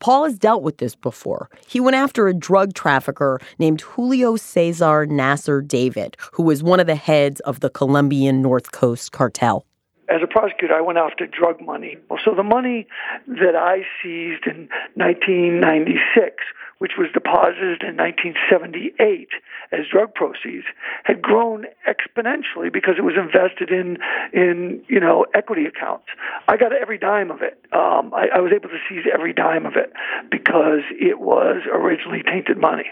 Paul 0.00 0.24
has 0.24 0.36
dealt 0.36 0.64
with 0.64 0.78
this 0.78 0.96
before. 0.96 1.48
He 1.68 1.78
went 1.78 1.94
after 1.94 2.26
a 2.26 2.34
drug 2.34 2.74
trafficker 2.74 3.40
named 3.60 3.82
Julio 3.82 4.34
Cesar 4.34 5.06
Nasser 5.06 5.62
David, 5.62 6.16
who 6.32 6.42
was 6.42 6.60
one 6.60 6.80
of 6.80 6.88
the 6.88 6.96
heads 6.96 7.38
of 7.42 7.60
the 7.60 7.70
Colombian 7.70 8.42
North 8.42 8.72
Coast 8.72 9.12
cartel. 9.12 9.64
As 10.12 10.20
a 10.22 10.26
prosecutor, 10.26 10.74
I 10.74 10.82
went 10.82 10.98
after 10.98 11.26
drug 11.26 11.60
money. 11.60 11.96
So 12.24 12.34
the 12.34 12.42
money 12.42 12.86
that 13.26 13.56
I 13.56 13.82
seized 14.02 14.46
in 14.46 14.68
1996 14.94 16.44
which 16.82 16.98
was 16.98 17.06
deposited 17.14 17.80
in 17.86 17.94
1978 17.94 19.28
as 19.70 19.86
drug 19.88 20.12
proceeds, 20.16 20.64
had 21.04 21.22
grown 21.22 21.64
exponentially 21.86 22.72
because 22.72 22.94
it 22.98 23.02
was 23.02 23.14
invested 23.16 23.70
in 23.70 23.98
in 24.32 24.82
you 24.88 24.98
know 24.98 25.24
equity 25.32 25.64
accounts. 25.64 26.06
I 26.48 26.56
got 26.56 26.72
every 26.72 26.98
dime 26.98 27.30
of 27.30 27.40
it. 27.40 27.56
Um, 27.72 28.12
I, 28.12 28.26
I 28.34 28.40
was 28.40 28.50
able 28.52 28.68
to 28.68 28.78
seize 28.88 29.04
every 29.14 29.32
dime 29.32 29.64
of 29.64 29.74
it 29.76 29.92
because 30.28 30.82
it 30.90 31.20
was 31.20 31.62
originally 31.72 32.24
tainted 32.24 32.58
money. 32.58 32.90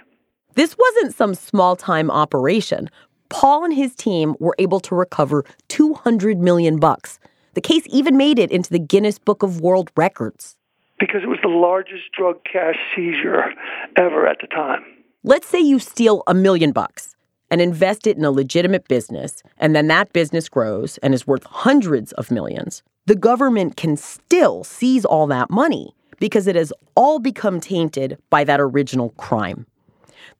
This 0.54 0.76
wasn't 0.78 1.12
some 1.12 1.34
small 1.34 1.74
time 1.74 2.12
operation. 2.12 2.90
Paul 3.30 3.64
and 3.64 3.72
his 3.72 3.94
team 3.94 4.34
were 4.38 4.54
able 4.58 4.80
to 4.80 4.94
recover 4.94 5.44
200 5.68 6.38
million 6.38 6.78
bucks. 6.78 7.18
The 7.54 7.60
case 7.60 7.84
even 7.86 8.16
made 8.16 8.38
it 8.38 8.50
into 8.50 8.70
the 8.70 8.78
Guinness 8.78 9.18
Book 9.18 9.42
of 9.42 9.60
World 9.60 9.90
Records 9.96 10.56
because 10.98 11.22
it 11.22 11.28
was 11.28 11.38
the 11.42 11.48
largest 11.48 12.12
drug 12.16 12.36
cash 12.44 12.76
seizure 12.94 13.54
ever 13.96 14.26
at 14.26 14.36
the 14.40 14.46
time. 14.46 14.84
Let's 15.24 15.48
say 15.48 15.58
you 15.58 15.78
steal 15.78 16.22
a 16.26 16.34
million 16.34 16.72
bucks 16.72 17.16
and 17.50 17.60
invest 17.60 18.06
it 18.06 18.16
in 18.16 18.24
a 18.24 18.30
legitimate 18.30 18.86
business, 18.86 19.42
and 19.58 19.74
then 19.74 19.88
that 19.88 20.12
business 20.12 20.48
grows 20.48 20.98
and 20.98 21.14
is 21.14 21.26
worth 21.26 21.44
hundreds 21.44 22.12
of 22.12 22.30
millions. 22.30 22.82
The 23.06 23.16
government 23.16 23.76
can 23.76 23.96
still 23.96 24.62
seize 24.62 25.04
all 25.04 25.26
that 25.28 25.50
money 25.50 25.94
because 26.20 26.46
it 26.46 26.54
has 26.54 26.72
all 26.94 27.18
become 27.18 27.60
tainted 27.60 28.18
by 28.28 28.44
that 28.44 28.60
original 28.60 29.10
crime. 29.10 29.66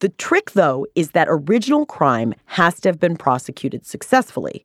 The 0.01 0.09
trick, 0.11 0.53
though, 0.53 0.87
is 0.95 1.11
that 1.11 1.29
original 1.31 1.87
crime 1.87 2.35
has 2.47 2.81
to 2.81 2.89
have 2.89 3.01
been 3.01 3.17
prosecuted 3.17 3.87
successfully. 3.87 4.65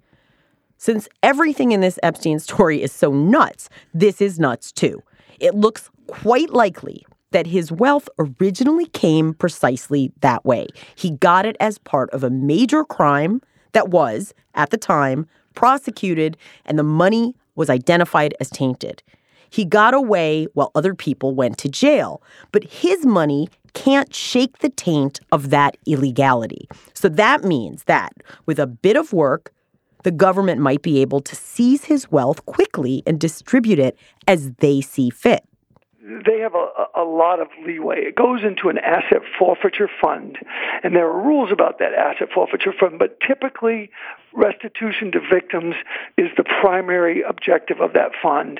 Since 0.78 1.08
everything 1.24 1.72
in 1.72 1.82
this 1.82 2.00
Epstein 2.04 2.40
story 2.40 2.82
is 2.82 2.92
so 2.92 3.12
nuts, 3.12 3.70
this 3.94 4.22
is 4.22 4.40
nuts 4.40 4.72
too 4.72 5.02
it 5.40 5.56
looks 5.56 5.90
quite 6.08 6.52
likely 6.52 7.06
that 7.32 7.48
his 7.48 7.72
wealth 7.72 8.08
originally 8.18 8.86
came 8.88 9.34
precisely 9.34 10.12
that 10.22 10.46
way. 10.46 10.68
He 10.96 11.12
got 11.12 11.46
it 11.46 11.58
as 11.60 11.78
part 11.78 12.10
of 12.12 12.24
a 12.24 12.30
major 12.30 12.84
crime 12.84 13.42
that 13.74 13.90
was, 13.90 14.34
at 14.54 14.70
the 14.70 14.78
time, 14.78 15.28
prosecuted, 15.54 16.38
and 16.66 16.80
the 16.80 16.84
money 16.84 17.36
was 17.56 17.70
identified 17.70 18.34
as 18.40 18.50
tainted. 18.50 19.04
He 19.56 19.64
got 19.64 19.94
away 19.94 20.48
while 20.54 20.70
other 20.76 20.94
people 20.94 21.34
went 21.34 21.58
to 21.60 21.70
jail, 21.70 22.22
but 22.52 22.66
his 22.66 23.06
money 23.06 23.48
can't 23.72 24.14
shake 24.14 24.58
the 24.58 24.68
taint 24.68 25.22
of 25.32 25.50
that 25.50 25.78
illegality. 25.86 26.68
So 26.94 27.08
that 27.08 27.46
means 27.46 27.86
that 27.86 28.12
with 28.46 28.60
a 28.60 28.68
bit 28.68 28.98
of 28.98 29.14
work, 29.14 29.54
the 30.04 30.12
government 30.12 30.60
might 30.60 30.82
be 30.82 31.00
able 31.00 31.22
to 31.22 31.38
seize 31.38 31.86
his 31.86 32.12
wealth 32.12 32.46
quickly 32.46 33.02
and 33.08 33.18
distribute 33.18 33.80
it 33.80 33.98
as 34.28 34.52
they 34.56 34.82
see 34.82 35.10
fit. 35.10 35.46
They 36.04 36.40
have 36.40 36.54
a, 36.54 36.68
a 36.94 37.06
lot 37.06 37.40
of 37.40 37.48
leeway. 37.66 38.02
It 38.02 38.16
goes 38.18 38.44
into 38.44 38.68
an 38.68 38.78
asset 38.80 39.22
forfeiture 39.40 39.90
fund, 40.02 40.38
and 40.84 40.94
there 40.94 41.08
are 41.08 41.22
rules 41.26 41.54
about 41.54 41.80
that 41.80 41.94
asset 41.94 42.28
forfeiture 42.36 42.74
fund, 42.78 43.00
but 43.00 43.22
typically 43.26 43.90
restitution 44.34 45.14
to 45.14 45.22
victims 45.22 45.76
is 46.18 46.28
the 46.36 46.44
primary 46.44 47.22
objective 47.22 47.80
of 47.80 47.94
that 47.94 48.12
fund. 48.22 48.60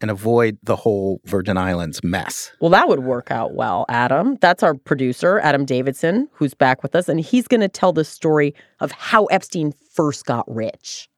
and 0.00 0.10
avoid 0.10 0.58
the 0.62 0.76
whole 0.76 1.20
Virgin 1.24 1.56
Islands 1.56 2.02
mess. 2.04 2.52
Well, 2.60 2.70
that 2.70 2.88
would 2.88 3.00
work 3.00 3.30
out 3.30 3.54
well, 3.54 3.86
Adam. 3.88 4.36
That's 4.40 4.62
our 4.62 4.74
producer, 4.74 5.38
Adam 5.40 5.64
Davidson, 5.64 6.28
who's 6.32 6.54
back 6.54 6.82
with 6.82 6.94
us, 6.94 7.08
and 7.08 7.20
he's 7.20 7.48
going 7.48 7.60
to 7.60 7.68
tell 7.68 7.92
the 7.92 8.04
story 8.04 8.54
of 8.80 8.92
how 8.92 9.24
Epstein 9.26 9.72
first 9.92 10.26
got 10.26 10.44
rich. 10.46 11.08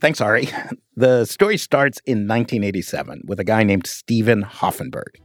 Thanks, 0.00 0.20
Ari. 0.20 0.48
The 0.98 1.26
story 1.26 1.58
starts 1.58 2.00
in 2.06 2.26
1987 2.26 3.24
with 3.26 3.38
a 3.38 3.44
guy 3.44 3.64
named 3.64 3.86
Steven 3.86 4.42
Hoffenberg. 4.42 5.20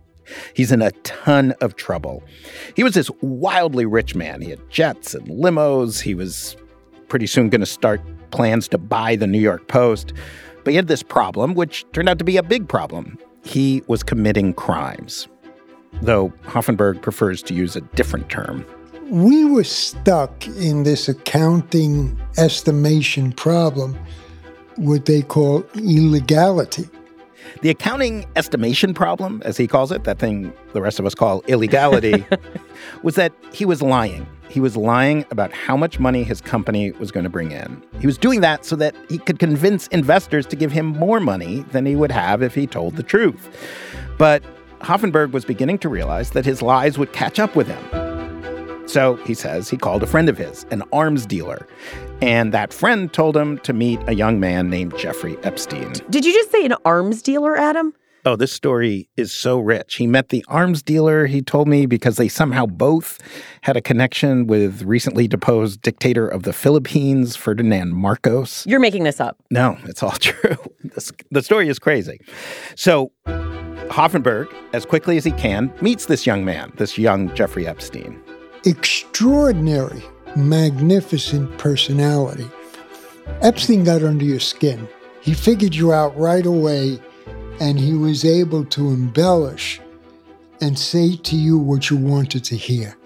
He's 0.53 0.69
in 0.69 0.81
a 0.81 0.91
ton 1.03 1.53
of 1.61 1.77
trouble. 1.77 2.23
He 2.75 2.83
was 2.83 2.93
this 2.93 3.09
wildly 3.21 3.85
rich 3.85 4.13
man. 4.13 4.41
He 4.41 4.49
had 4.49 4.69
jets 4.69 5.13
and 5.13 5.25
limos. 5.29 6.01
He 6.01 6.13
was 6.13 6.57
pretty 7.07 7.25
soon 7.25 7.47
going 7.47 7.61
to 7.61 7.65
start 7.65 8.01
plans 8.31 8.67
to 8.69 8.77
buy 8.77 9.15
the 9.15 9.27
New 9.27 9.39
York 9.39 9.69
Post. 9.69 10.11
But 10.63 10.71
he 10.71 10.75
had 10.75 10.87
this 10.87 11.03
problem, 11.03 11.53
which 11.53 11.85
turned 11.93 12.09
out 12.09 12.19
to 12.19 12.25
be 12.25 12.37
a 12.37 12.43
big 12.43 12.67
problem. 12.67 13.17
He 13.43 13.81
was 13.87 14.03
committing 14.03 14.53
crimes, 14.53 15.27
though 16.01 16.29
Hoffenberg 16.43 17.01
prefers 17.01 17.41
to 17.43 17.53
use 17.53 17.75
a 17.75 17.81
different 17.81 18.29
term. 18.29 18.65
We 19.09 19.45
were 19.45 19.63
stuck 19.63 20.47
in 20.47 20.83
this 20.83 21.09
accounting 21.09 22.19
estimation 22.37 23.33
problem, 23.33 23.97
what 24.77 25.05
they 25.05 25.21
call 25.21 25.63
illegality. 25.75 26.87
The 27.61 27.69
accounting 27.69 28.25
estimation 28.35 28.93
problem, 28.93 29.41
as 29.43 29.57
he 29.57 29.67
calls 29.67 29.91
it, 29.91 30.05
that 30.05 30.19
thing 30.19 30.53
the 30.73 30.81
rest 30.81 30.99
of 30.99 31.05
us 31.05 31.13
call 31.13 31.41
illegality, 31.47 32.25
was 33.03 33.15
that 33.15 33.33
he 33.51 33.65
was 33.65 33.81
lying. 33.81 34.25
He 34.51 34.59
was 34.59 34.75
lying 34.75 35.23
about 35.31 35.53
how 35.53 35.77
much 35.77 35.97
money 35.97 36.23
his 36.23 36.41
company 36.41 36.91
was 36.91 37.09
going 37.09 37.23
to 37.23 37.29
bring 37.29 37.51
in. 37.51 37.81
He 38.01 38.05
was 38.05 38.17
doing 38.17 38.41
that 38.41 38.65
so 38.65 38.75
that 38.75 38.93
he 39.07 39.17
could 39.17 39.39
convince 39.39 39.87
investors 39.87 40.45
to 40.47 40.57
give 40.57 40.73
him 40.73 40.87
more 40.87 41.21
money 41.21 41.61
than 41.71 41.85
he 41.85 41.95
would 41.95 42.11
have 42.11 42.43
if 42.43 42.53
he 42.53 42.67
told 42.67 42.97
the 42.97 43.03
truth. 43.03 43.47
But 44.17 44.43
Hoffenberg 44.81 45.31
was 45.31 45.45
beginning 45.45 45.77
to 45.79 45.89
realize 45.89 46.31
that 46.31 46.43
his 46.43 46.61
lies 46.61 46.97
would 46.97 47.13
catch 47.13 47.39
up 47.39 47.55
with 47.55 47.67
him. 47.67 48.87
So 48.89 49.15
he 49.25 49.33
says 49.33 49.69
he 49.69 49.77
called 49.77 50.03
a 50.03 50.07
friend 50.07 50.27
of 50.27 50.37
his, 50.37 50.65
an 50.69 50.83
arms 50.91 51.25
dealer, 51.25 51.65
and 52.21 52.53
that 52.53 52.73
friend 52.73 53.13
told 53.13 53.37
him 53.37 53.57
to 53.59 53.71
meet 53.71 54.01
a 54.07 54.15
young 54.15 54.41
man 54.41 54.69
named 54.69 54.97
Jeffrey 54.97 55.37
Epstein. 55.43 55.93
Did 56.09 56.25
you 56.25 56.33
just 56.33 56.51
say 56.51 56.65
an 56.65 56.75
arms 56.83 57.21
dealer, 57.21 57.55
Adam? 57.55 57.93
Oh, 58.23 58.35
this 58.35 58.51
story 58.51 59.09
is 59.17 59.31
so 59.31 59.59
rich. 59.59 59.95
He 59.95 60.05
met 60.05 60.29
the 60.29 60.45
arms 60.47 60.83
dealer, 60.83 61.25
he 61.25 61.41
told 61.41 61.67
me, 61.67 61.87
because 61.87 62.17
they 62.17 62.27
somehow 62.27 62.67
both 62.67 63.17
had 63.61 63.75
a 63.75 63.81
connection 63.81 64.45
with 64.45 64.83
recently 64.83 65.27
deposed 65.27 65.81
dictator 65.81 66.27
of 66.27 66.43
the 66.43 66.53
Philippines, 66.53 67.35
Ferdinand 67.35 67.93
Marcos. 67.93 68.63
You're 68.67 68.79
making 68.79 69.05
this 69.05 69.19
up. 69.19 69.37
No, 69.49 69.75
it's 69.85 70.03
all 70.03 70.11
true. 70.19 70.57
This, 70.83 71.11
the 71.31 71.41
story 71.41 71.67
is 71.67 71.79
crazy. 71.79 72.19
So, 72.75 73.11
Hoffenberg, 73.25 74.53
as 74.73 74.85
quickly 74.85 75.17
as 75.17 75.23
he 75.23 75.31
can, 75.31 75.73
meets 75.81 76.05
this 76.05 76.27
young 76.27 76.45
man, 76.45 76.71
this 76.75 76.99
young 76.99 77.33
Jeffrey 77.33 77.65
Epstein. 77.65 78.21
Extraordinary, 78.65 80.03
magnificent 80.35 81.57
personality. 81.57 82.47
Epstein 83.41 83.83
got 83.83 84.03
under 84.03 84.23
your 84.25 84.39
skin. 84.39 84.87
He 85.21 85.33
figured 85.33 85.73
you 85.73 85.91
out 85.91 86.15
right 86.15 86.45
away 86.45 86.99
and 87.61 87.79
he 87.79 87.93
was 87.93 88.25
able 88.25 88.65
to 88.65 88.89
embellish 88.89 89.79
and 90.61 90.77
say 90.79 91.15
to 91.15 91.35
you 91.35 91.59
what 91.59 91.91
you 91.91 91.95
wanted 91.95 92.43
to 92.43 92.55
hear. 92.57 92.97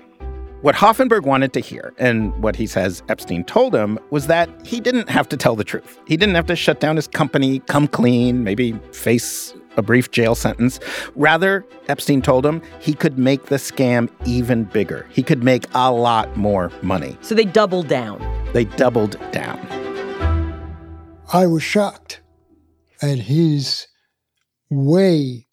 What 0.61 0.75
Hoffenberg 0.75 1.23
wanted 1.23 1.51
to 1.53 1.59
hear, 1.59 1.93
and 1.97 2.33
what 2.41 2.55
he 2.55 2.65
says 2.65 3.03
Epstein 3.09 3.43
told 3.43 3.75
him, 3.75 3.99
was 4.11 4.27
that 4.27 4.49
he 4.65 4.79
didn't 4.79 5.09
have 5.09 5.27
to 5.29 5.37
tell 5.37 5.57
the 5.57 5.65
truth. 5.65 5.99
He 6.07 6.15
didn't 6.15 6.35
have 6.35 6.45
to 6.45 6.55
shut 6.55 6.79
down 6.79 6.95
his 6.95 7.05
company, 7.05 7.59
come 7.67 7.85
clean, 7.85 8.45
maybe 8.45 8.71
face 8.93 9.53
a 9.75 9.81
brief 9.81 10.11
jail 10.11 10.35
sentence. 10.35 10.79
Rather, 11.15 11.65
Epstein 11.89 12.21
told 12.21 12.45
him 12.45 12.61
he 12.79 12.93
could 12.93 13.19
make 13.19 13.47
the 13.47 13.57
scam 13.57 14.09
even 14.25 14.63
bigger. 14.63 15.05
He 15.11 15.21
could 15.21 15.43
make 15.43 15.65
a 15.73 15.91
lot 15.91 16.37
more 16.37 16.71
money. 16.81 17.17
So 17.19 17.35
they 17.35 17.43
doubled 17.43 17.89
down. 17.89 18.23
They 18.53 18.63
doubled 18.63 19.19
down. 19.33 19.59
I 21.33 21.45
was 21.45 21.61
shocked 21.61 22.21
at 23.01 23.17
his 23.19 23.87
way 24.69 25.47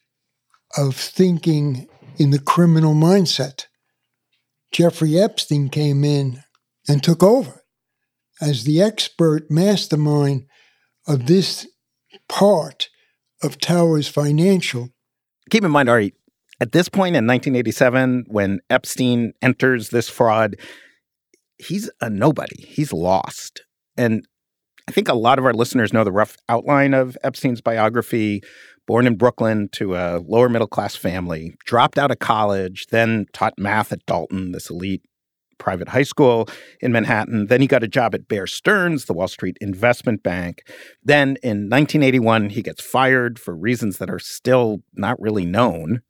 of 0.77 0.97
thinking 0.97 1.89
in 2.19 2.31
the 2.31 2.39
criminal 2.39 2.95
mindset. 2.95 3.67
Jeffrey 4.71 5.19
Epstein 5.19 5.69
came 5.69 6.05
in 6.05 6.43
and 6.89 7.03
took 7.03 7.23
over 7.23 7.63
as 8.41 8.65
the 8.65 8.83
expert 8.83 9.51
mastermind 9.51 10.47
of 11.07 11.27
this 11.27 11.67
part 12.29 12.89
of 13.43 13.59
Towers 13.59 14.09
Financial. 14.09 14.89
Keep 15.51 15.65
in 15.65 15.71
mind, 15.71 15.89
Ari, 15.89 16.15
at 16.61 16.73
this 16.73 16.89
point 16.89 17.17
in 17.17 17.27
1987, 17.27 18.25
when 18.29 18.61
Epstein 18.71 19.33
enters 19.43 19.91
this 19.91 20.09
fraud, 20.09 20.57
he's 21.59 21.91
a 22.01 22.09
nobody. 22.09 22.63
He's 22.63 22.93
lost. 22.93 23.63
And 23.97 24.27
I 24.89 24.93
think 24.93 25.09
a 25.09 25.15
lot 25.15 25.39
of 25.39 25.45
our 25.45 25.53
listeners 25.53 25.93
know 25.93 26.05
the 26.05 26.13
rough 26.13 26.37
outline 26.49 26.95
of 26.95 27.17
Epstein's 27.23 27.61
biography 27.61 28.43
born 28.87 29.07
in 29.07 29.17
Brooklyn 29.17 29.69
to 29.73 29.95
a 29.95 30.19
lower 30.27 30.49
middle 30.49 30.67
class 30.67 30.97
family, 30.97 31.55
dropped 31.65 31.99
out 31.99 32.11
of 32.11 32.19
college, 32.19 32.87
then 32.91 33.27
taught 33.33 33.59
math 33.59 33.93
at 33.93 34.05
Dalton, 34.07 34.53
this 34.53 34.71
elite 34.71 35.03
private 35.59 35.89
high 35.89 36.03
school 36.03 36.49
in 36.81 36.91
Manhattan. 36.91 37.47
Then 37.47 37.61
he 37.61 37.69
got 37.69 37.85
a 37.85 37.89
job 37.89 38.15
at 38.15 38.27
Bear 38.27 38.49
Stearns, 38.49 39.05
the 39.05 39.13
Wall 39.13 39.29
Street 39.29 39.57
investment 39.61 40.23
bank. 40.23 40.65
Then 41.05 41.37
in 41.43 41.69
1981, 41.71 42.51
he 42.51 42.63
gets 42.63 42.83
fired 42.83 43.39
for 43.39 43.55
reasons 43.55 43.99
that 43.99 44.11
are 44.11 44.19
still 44.19 44.83
not 44.95 45.21
really 45.21 45.47
known. 45.47 46.03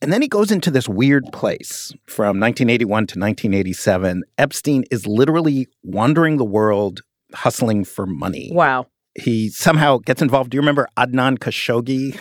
And 0.00 0.12
then 0.12 0.22
he 0.22 0.28
goes 0.28 0.50
into 0.50 0.70
this 0.70 0.88
weird 0.88 1.24
place 1.32 1.92
from 2.06 2.40
1981 2.40 2.88
to 2.88 3.18
1987. 3.18 4.24
Epstein 4.38 4.84
is 4.90 5.06
literally 5.06 5.68
wandering 5.82 6.38
the 6.38 6.44
world 6.44 7.00
hustling 7.34 7.84
for 7.84 8.06
money. 8.06 8.50
Wow 8.52 8.86
he 9.18 9.48
somehow 9.48 9.98
gets 9.98 10.22
involved. 10.22 10.50
Do 10.50 10.56
you 10.56 10.60
remember 10.60 10.88
Adnan 10.96 11.38
Khashoggi, 11.38 12.18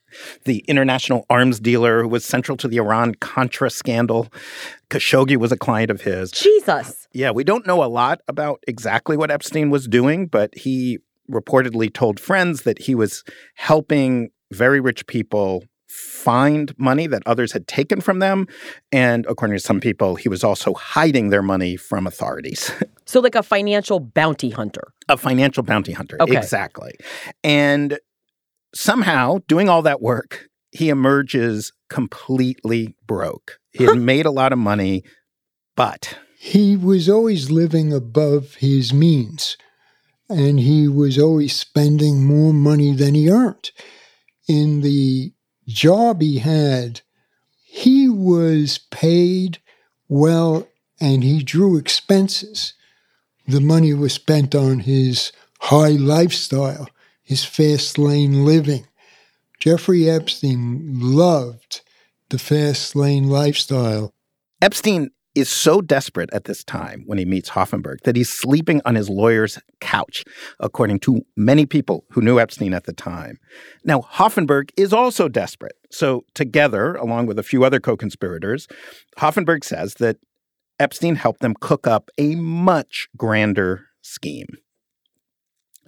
the 0.44 0.58
international 0.68 1.26
arms 1.28 1.60
dealer 1.60 2.02
who 2.02 2.08
was 2.08 2.24
central 2.24 2.56
to 2.58 2.68
the 2.68 2.78
Iran 2.78 3.14
Contra 3.16 3.70
scandal? 3.70 4.28
Khashoggi 4.90 5.36
was 5.36 5.52
a 5.52 5.56
client 5.56 5.90
of 5.90 6.02
his. 6.02 6.30
Jesus. 6.30 7.08
Yeah, 7.12 7.30
we 7.30 7.44
don't 7.44 7.66
know 7.66 7.82
a 7.82 7.86
lot 7.86 8.20
about 8.28 8.62
exactly 8.66 9.16
what 9.16 9.30
Epstein 9.30 9.70
was 9.70 9.86
doing, 9.86 10.26
but 10.26 10.54
he 10.56 10.98
reportedly 11.30 11.92
told 11.92 12.18
friends 12.18 12.62
that 12.62 12.80
he 12.80 12.94
was 12.94 13.22
helping 13.54 14.30
very 14.50 14.80
rich 14.80 15.06
people 15.06 15.64
find 15.88 16.76
money 16.78 17.06
that 17.06 17.22
others 17.26 17.52
had 17.52 17.66
taken 17.66 18.00
from 18.00 18.18
them. 18.18 18.46
And 18.92 19.26
according 19.26 19.56
to 19.56 19.60
some 19.60 19.80
people, 19.80 20.16
he 20.16 20.28
was 20.28 20.44
also 20.44 20.74
hiding 20.74 21.30
their 21.30 21.42
money 21.42 21.76
from 21.76 22.06
authorities. 22.06 22.70
so, 23.06 23.20
like 23.20 23.34
a 23.34 23.42
financial 23.42 23.98
bounty 24.00 24.50
hunter. 24.50 24.92
A 25.08 25.16
financial 25.16 25.62
bounty 25.62 25.92
hunter. 25.92 26.16
Okay. 26.20 26.36
Exactly. 26.36 26.92
And 27.42 27.98
somehow, 28.74 29.38
doing 29.48 29.68
all 29.68 29.82
that 29.82 30.02
work, 30.02 30.48
he 30.70 30.90
emerges 30.90 31.72
completely 31.88 32.94
broke. 33.06 33.58
He 33.70 33.84
had 33.84 33.98
made 33.98 34.26
a 34.26 34.30
lot 34.30 34.52
of 34.52 34.58
money, 34.58 35.04
but. 35.76 36.18
He 36.38 36.76
was 36.76 37.08
always 37.08 37.50
living 37.50 37.92
above 37.92 38.56
his 38.56 38.92
means, 38.92 39.56
and 40.28 40.60
he 40.60 40.86
was 40.86 41.18
always 41.18 41.56
spending 41.56 42.24
more 42.24 42.52
money 42.52 42.92
than 42.92 43.14
he 43.14 43.30
earned. 43.30 43.70
In 44.46 44.82
the 44.82 45.32
job 45.68 46.20
he 46.20 46.38
had, 46.38 47.02
he 47.64 48.08
was 48.08 48.78
paid 48.90 49.58
well 50.08 50.66
and 51.00 51.22
he 51.22 51.42
drew 51.42 51.76
expenses. 51.76 52.72
The 53.46 53.60
money 53.60 53.94
was 53.94 54.14
spent 54.14 54.54
on 54.54 54.80
his 54.80 55.30
high 55.60 55.90
lifestyle, 55.90 56.88
his 57.22 57.44
fast 57.44 57.98
lane 57.98 58.44
living. 58.44 58.86
Jeffrey 59.60 60.08
Epstein 60.08 60.98
loved 61.00 61.82
the 62.30 62.38
fast 62.38 62.96
lane 62.96 63.28
lifestyle. 63.28 64.12
Epstein 64.60 65.10
is 65.34 65.48
so 65.48 65.80
desperate 65.80 66.30
at 66.32 66.44
this 66.44 66.64
time 66.64 67.04
when 67.06 67.18
he 67.18 67.24
meets 67.24 67.50
Hoffenberg 67.50 68.00
that 68.02 68.16
he's 68.16 68.30
sleeping 68.30 68.80
on 68.84 68.94
his 68.94 69.08
lawyer's 69.08 69.58
couch, 69.80 70.24
according 70.58 71.00
to 71.00 71.22
many 71.36 71.66
people 71.66 72.04
who 72.10 72.20
knew 72.20 72.40
Epstein 72.40 72.74
at 72.74 72.84
the 72.84 72.92
time. 72.92 73.38
Now, 73.84 74.00
Hoffenberg 74.00 74.70
is 74.76 74.92
also 74.92 75.28
desperate. 75.28 75.76
So, 75.90 76.24
together, 76.34 76.94
along 76.94 77.26
with 77.26 77.38
a 77.38 77.42
few 77.42 77.64
other 77.64 77.80
co 77.80 77.96
conspirators, 77.96 78.66
Hoffenberg 79.18 79.64
says 79.64 79.94
that 79.94 80.16
Epstein 80.78 81.16
helped 81.16 81.40
them 81.40 81.54
cook 81.60 81.86
up 81.86 82.10
a 82.18 82.34
much 82.34 83.08
grander 83.16 83.86
scheme. 84.02 84.48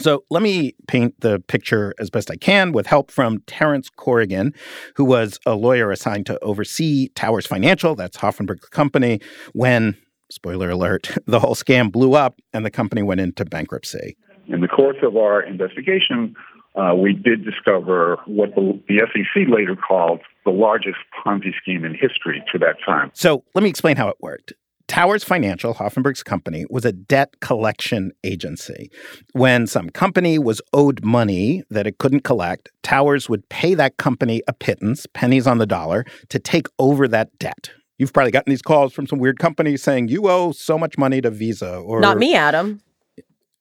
So 0.01 0.25
let 0.31 0.43
me 0.43 0.75
paint 0.89 1.21
the 1.21 1.41
picture 1.41 1.95
as 1.99 2.09
best 2.09 2.31
I 2.31 2.37
can 2.37 2.73
with 2.73 2.87
help 2.87 3.11
from 3.11 3.41
Terence 3.47 3.91
Corrigan, 3.91 4.55
who 4.97 5.05
was 5.05 5.39
a 5.45 5.55
lawyer 5.55 5.91
assigned 5.91 6.25
to 6.27 6.43
oversee 6.43 7.09
Towers 7.09 7.47
Financial, 7.47 7.95
that's 7.95 8.17
Hoffenberg's 8.17 8.69
company, 8.71 9.21
when, 9.53 9.97
spoiler 10.31 10.71
alert, 10.71 11.11
the 11.27 11.39
whole 11.39 11.55
scam 11.55 11.93
blew 11.93 12.15
up 12.15 12.41
and 12.55 12.65
the 12.65 12.71
company 12.71 13.03
went 13.03 13.21
into 13.21 13.45
bankruptcy. 13.45 14.17
In 14.49 14.63
the 14.63 14.69
course 14.69 14.97
of 15.03 15.17
our 15.17 15.43
investigation, 15.43 16.35
uh, 16.77 16.95
we 16.95 17.13
did 17.13 17.45
discover 17.45 18.19
what 18.27 18.55
the, 18.55 18.81
the 18.89 19.01
SEC 19.13 19.49
later 19.49 19.77
called 19.77 20.21
the 20.45 20.51
largest 20.51 20.99
Ponzi 21.25 21.53
scheme 21.61 21.85
in 21.85 21.93
history 21.93 22.43
to 22.53 22.59
that 22.59 22.77
time. 22.85 23.11
So 23.13 23.45
let 23.55 23.63
me 23.63 23.69
explain 23.69 23.97
how 23.97 24.09
it 24.09 24.17
worked. 24.21 24.55
Towers 24.91 25.23
Financial, 25.23 25.73
Hoffenberg's 25.73 26.25
company, 26.25 26.65
was 26.69 26.85
a 26.85 26.91
debt 26.91 27.37
collection 27.41 28.11
agency. 28.25 28.91
When 29.35 29.69
some 29.69 29.89
company 29.89 30.37
was 30.37 30.61
owed 30.73 31.05
money 31.05 31.63
that 31.71 31.87
it 31.87 31.99
couldn't 31.99 32.25
collect, 32.25 32.71
Towers 32.83 33.29
would 33.29 33.49
pay 33.51 33.75
that 33.75 33.99
company 33.99 34.43
a 34.49 34.53
pittance, 34.53 35.07
pennies 35.15 35.47
on 35.47 35.59
the 35.59 35.67
dollar, 35.67 36.05
to 36.31 36.41
take 36.41 36.67
over 36.81 37.07
that 37.07 37.39
debt. 37.39 37.71
You've 37.99 38.13
probably 38.13 38.33
gotten 38.33 38.51
these 38.51 38.63
calls 38.63 38.93
from 38.93 39.07
some 39.07 39.21
weird 39.21 39.39
company 39.39 39.77
saying 39.77 40.09
you 40.09 40.29
owe 40.29 40.51
so 40.51 40.77
much 40.77 40.99
money 40.99 41.21
to 41.21 41.31
Visa 41.31 41.77
or 41.77 42.01
Not 42.01 42.19
me, 42.19 42.35
Adam. 42.35 42.83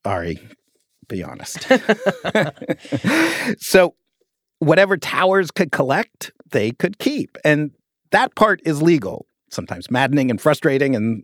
Ari, 0.06 0.40
be 1.10 1.22
honest. 1.22 1.60
so 3.60 3.94
whatever 4.58 4.98
Towers 4.98 5.52
could 5.52 5.72
collect, 5.72 6.32
they 6.50 6.72
could 6.72 6.98
keep. 6.98 7.38
And 7.46 7.70
that 8.10 8.34
part 8.34 8.62
is 8.66 8.82
legal 8.82 9.28
sometimes 9.50 9.92
maddening 9.92 10.30
and 10.30 10.42
frustrating 10.42 10.96
and 10.96 11.24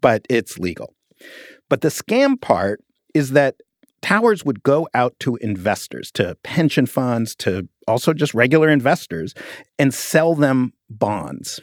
but 0.00 0.26
it's 0.28 0.58
legal. 0.58 0.94
But 1.68 1.80
the 1.80 1.88
scam 1.88 2.40
part 2.40 2.82
is 3.14 3.30
that 3.30 3.56
Towers 4.00 4.44
would 4.44 4.62
go 4.62 4.88
out 4.94 5.18
to 5.20 5.36
investors, 5.36 6.10
to 6.12 6.36
pension 6.42 6.86
funds, 6.86 7.34
to 7.36 7.68
also 7.86 8.12
just 8.12 8.32
regular 8.32 8.68
investors 8.68 9.34
and 9.78 9.92
sell 9.92 10.34
them 10.34 10.72
bonds. 10.88 11.60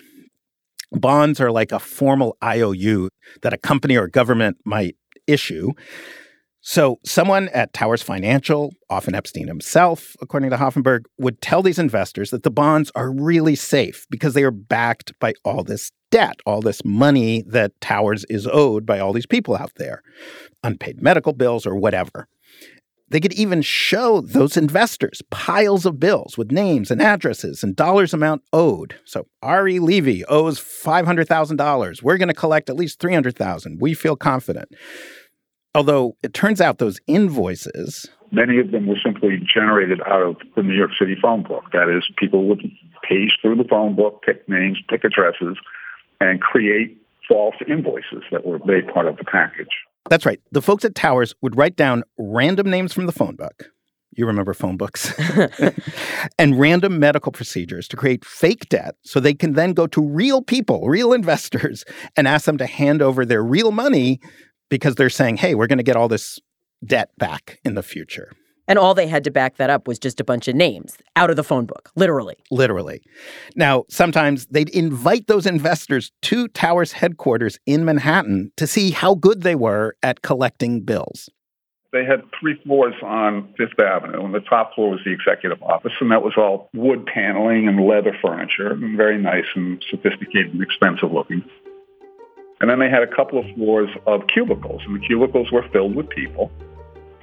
Bonds 0.92 1.40
are 1.40 1.52
like 1.52 1.72
a 1.72 1.80
formal 1.80 2.38
IOU 2.44 3.10
that 3.42 3.54
a 3.54 3.58
company 3.58 3.98
or 3.98 4.08
government 4.08 4.58
might 4.66 4.96
issue. 5.28 5.72
So, 6.68 7.00
someone 7.06 7.50
at 7.50 7.74
Towers 7.74 8.02
Financial, 8.02 8.74
often 8.90 9.14
Epstein 9.14 9.48
himself, 9.48 10.16
according 10.20 10.50
to 10.50 10.58
Hoffenberg, 10.58 11.02
would 11.20 11.40
tell 11.40 11.62
these 11.62 11.78
investors 11.78 12.32
that 12.32 12.42
the 12.42 12.50
bonds 12.50 12.92
are 12.96 13.12
really 13.12 13.54
safe 13.54 14.08
because 14.10 14.34
they 14.34 14.44
are 14.44 14.50
backed 14.50 15.14
by 15.20 15.36
all 15.44 15.64
this 15.64 15.92
debt, 16.10 16.40
all 16.44 16.62
this 16.62 16.84
money 16.84 17.44
that 17.46 17.80
Towers 17.82 18.26
is 18.32 18.48
owed 18.52 18.84
by 18.84 18.98
all 18.98 19.14
these 19.14 19.28
people 19.28 19.56
out 19.56 19.74
there, 19.76 20.02
unpaid 20.64 21.04
medical 21.04 21.34
bills 21.34 21.68
or 21.68 21.76
whatever. 21.76 22.28
They 23.10 23.20
could 23.20 23.34
even 23.34 23.62
show 23.62 24.22
those 24.22 24.58
investors 24.58 25.22
piles 25.30 25.86
of 25.86 26.00
bills 26.00 26.36
with 26.36 26.52
names 26.52 26.90
and 26.90 27.00
addresses 27.00 27.64
and 27.64 27.76
dollars 27.76 28.12
amount 28.12 28.42
owed. 28.52 28.96
So 29.06 29.28
Ari 29.44 29.78
Levy 29.78 30.26
owes 30.26 30.60
$500,000. 30.60 32.02
We're 32.02 32.18
going 32.18 32.28
to 32.30 32.34
collect 32.34 32.72
at 32.72 32.76
least 32.76 33.00
300,000. 33.00 33.78
We 33.80 33.94
feel 33.94 34.16
confident. 34.16 34.70
Although 35.76 36.16
it 36.24 36.34
turns 36.34 36.62
out 36.62 36.78
those 36.78 37.00
invoices. 37.06 38.10
Many 38.32 38.60
of 38.60 38.72
them 38.72 38.88
were 38.88 38.98
simply 39.04 39.40
generated 39.54 40.02
out 40.08 40.22
of 40.22 40.38
the 40.56 40.64
New 40.64 40.74
York 40.74 40.92
City 40.98 41.16
phone 41.22 41.44
book. 41.44 41.66
That 41.74 41.90
is, 41.96 42.04
people 42.18 42.48
would 42.48 42.62
page 43.08 43.38
through 43.42 43.58
the 43.58 43.66
phone 43.70 43.96
book, 43.96 44.24
pick 44.26 44.48
names, 44.50 44.80
pick 44.90 45.04
addresses, 45.04 45.58
and 46.20 46.42
create 46.42 46.98
false 47.28 47.56
invoices 47.68 48.24
that 48.32 48.46
were 48.46 48.60
made 48.66 48.88
part 48.88 49.08
of 49.08 49.18
the 49.18 49.26
package. 49.26 49.68
That's 50.10 50.26
right. 50.26 50.40
The 50.52 50.62
folks 50.62 50.86
at 50.86 50.96
Towers 50.96 51.36
would 51.42 51.58
write 51.58 51.76
down 51.76 52.04
random 52.18 52.70
names 52.70 52.94
from 52.94 53.06
the 53.06 53.12
phone 53.12 53.36
book. 53.36 53.70
You 54.16 54.26
remember 54.26 54.54
phone 54.54 54.78
books. 54.78 55.14
and 56.40 56.60
random 56.60 57.00
medical 57.00 57.32
procedures 57.32 57.88
to 57.90 57.98
create 57.98 58.24
fake 58.24 58.70
debt 58.70 58.96
so 59.04 59.20
they 59.20 59.34
can 59.34 59.54
then 59.54 59.74
go 59.74 59.88
to 59.88 60.02
real 60.02 60.42
people, 60.42 60.88
real 60.88 61.12
investors, 61.12 61.84
and 62.16 62.28
ask 62.28 62.46
them 62.46 62.58
to 62.60 62.66
hand 62.66 63.02
over 63.02 63.26
their 63.26 63.44
real 63.44 63.72
money 63.72 64.22
because 64.70 64.96
they're 64.96 65.10
saying, 65.10 65.38
hey, 65.38 65.56
we're 65.56 65.68
going 65.68 65.78
to 65.78 65.84
get 65.84 65.96
all 65.96 66.08
this 66.08 66.40
debt 66.84 67.10
back 67.18 67.60
in 67.64 67.76
the 67.76 67.84
future. 67.84 68.32
And 68.68 68.80
all 68.80 68.96
they 68.96 69.08
had 69.08 69.24
to 69.26 69.32
back 69.32 69.58
that 69.58 69.70
up 69.70 69.88
was 69.88 70.00
just 70.00 70.20
a 70.20 70.24
bunch 70.24 70.48
of 70.48 70.56
names 70.56 70.98
out 71.16 71.30
of 71.30 71.36
the 71.36 71.44
phone 71.44 71.66
book, 71.66 71.92
literally. 71.96 72.36
Literally. 72.50 73.02
Now, 73.56 73.86
sometimes 73.90 74.48
they'd 74.48 74.70
invite 74.70 75.28
those 75.28 75.46
investors 75.46 76.12
to 76.24 76.48
Towers 76.48 76.92
headquarters 76.94 77.60
in 77.66 77.86
Manhattan 77.86 78.52
to 78.58 78.66
see 78.66 78.92
how 78.92 79.16
good 79.16 79.44
they 79.44 79.56
were 79.56 79.96
at 80.02 80.24
collecting 80.24 80.82
bills. 80.82 81.30
They 81.94 82.04
had 82.04 82.24
three 82.38 82.60
floors 82.64 82.96
on 83.04 83.54
Fifth 83.58 83.80
Avenue, 83.80 84.26
and 84.26 84.34
the 84.34 84.42
top 84.42 84.74
floor 84.76 84.90
was 84.90 85.00
the 85.06 85.14
executive 85.14 85.62
office, 85.64 85.94
and 86.02 86.12
that 86.12 86.24
was 86.24 86.34
all 86.36 86.70
wood 86.74 87.06
paneling 87.06 87.70
and 87.70 87.88
leather 87.88 88.18
furniture, 88.22 88.74
and 88.74 88.98
very 88.98 89.18
nice 89.18 89.46
and 89.56 89.82
sophisticated 89.90 90.54
and 90.54 90.62
expensive 90.62 91.12
looking. 91.12 91.42
And 92.62 92.70
then 92.70 92.80
they 92.80 92.90
had 92.90 93.04
a 93.04 93.08
couple 93.08 93.38
of 93.38 93.46
floors 93.56 93.90
of 94.08 94.28
cubicles, 94.28 94.82
and 94.86 94.96
the 94.96 95.06
cubicles 95.06 95.52
were 95.52 95.68
filled 95.70 95.96
with 95.96 96.10
people 96.10 96.52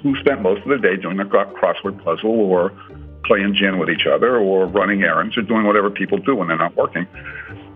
who 0.03 0.17
spent 0.17 0.43
most 0.43 0.63
of 0.63 0.69
the 0.69 0.79
day 0.79 0.97
doing 0.97 1.19
a 1.21 1.25
crossword 1.25 2.03
puzzle 2.05 2.31
or 2.31 2.73
playing 3.25 3.55
gin 3.55 3.79
with 3.79 3.89
each 3.89 4.07
other 4.07 4.37
or 4.37 4.67
running 4.67 5.03
errands 5.05 5.37
or 5.39 5.43
doing 5.43 5.65
whatever 5.65 5.91
people 5.91 6.19
do 6.19 6.35
when 6.35 6.49
they're 6.49 6.59
not 6.59 6.77
working. 6.77 7.07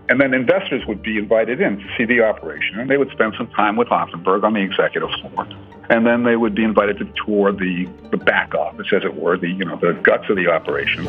And 0.09 0.21
then 0.21 0.33
investors 0.33 0.85
would 0.87 1.01
be 1.01 1.17
invited 1.17 1.59
in 1.59 1.77
to 1.77 1.85
see 1.97 2.05
the 2.05 2.21
operation, 2.21 2.79
and 2.79 2.89
they 2.89 2.97
would 2.97 3.11
spend 3.11 3.33
some 3.37 3.47
time 3.47 3.75
with 3.75 3.89
Hoffenberg 3.89 4.43
on 4.43 4.53
the 4.53 4.61
executive 4.61 5.09
floor. 5.19 5.47
And 5.89 6.05
then 6.05 6.23
they 6.23 6.35
would 6.35 6.55
be 6.55 6.63
invited 6.63 6.97
to 6.99 7.05
tour 7.25 7.51
the, 7.51 7.89
the 8.11 8.17
back 8.17 8.53
office, 8.55 8.87
as 8.93 9.03
it 9.03 9.15
were, 9.15 9.37
the 9.37 9.49
you 9.49 9.65
know 9.65 9.77
the 9.77 9.93
guts 10.03 10.29
of 10.29 10.35
the 10.35 10.47
operation. 10.47 11.05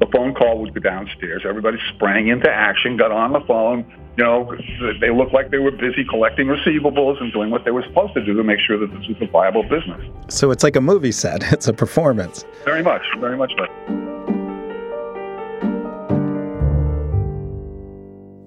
The 0.00 0.06
phone 0.12 0.34
call 0.34 0.60
would 0.60 0.74
go 0.74 0.80
downstairs. 0.80 1.42
Everybody 1.44 1.78
sprang 1.94 2.28
into 2.28 2.50
action, 2.50 2.96
got 2.96 3.12
on 3.12 3.32
the 3.32 3.40
phone, 3.40 3.84
you 4.18 4.24
know, 4.24 4.52
they 5.00 5.10
looked 5.10 5.32
like 5.32 5.52
they 5.52 5.58
were 5.58 5.70
busy 5.70 6.04
collecting 6.04 6.48
receivables 6.48 7.20
and 7.22 7.32
doing 7.32 7.50
what 7.50 7.64
they 7.64 7.70
were 7.70 7.84
supposed 7.84 8.14
to 8.14 8.24
do 8.24 8.34
to 8.34 8.42
make 8.42 8.58
sure 8.58 8.76
that 8.76 8.92
this 8.92 9.06
was 9.06 9.16
a 9.20 9.26
viable 9.26 9.62
business. 9.62 10.00
So 10.28 10.50
it's 10.50 10.64
like 10.64 10.74
a 10.74 10.80
movie 10.80 11.12
set, 11.12 11.40
it's 11.52 11.68
a 11.68 11.72
performance. 11.72 12.44
Very 12.64 12.82
much, 12.82 13.02
very 13.20 13.36
much 13.36 13.52
like. 13.58 13.70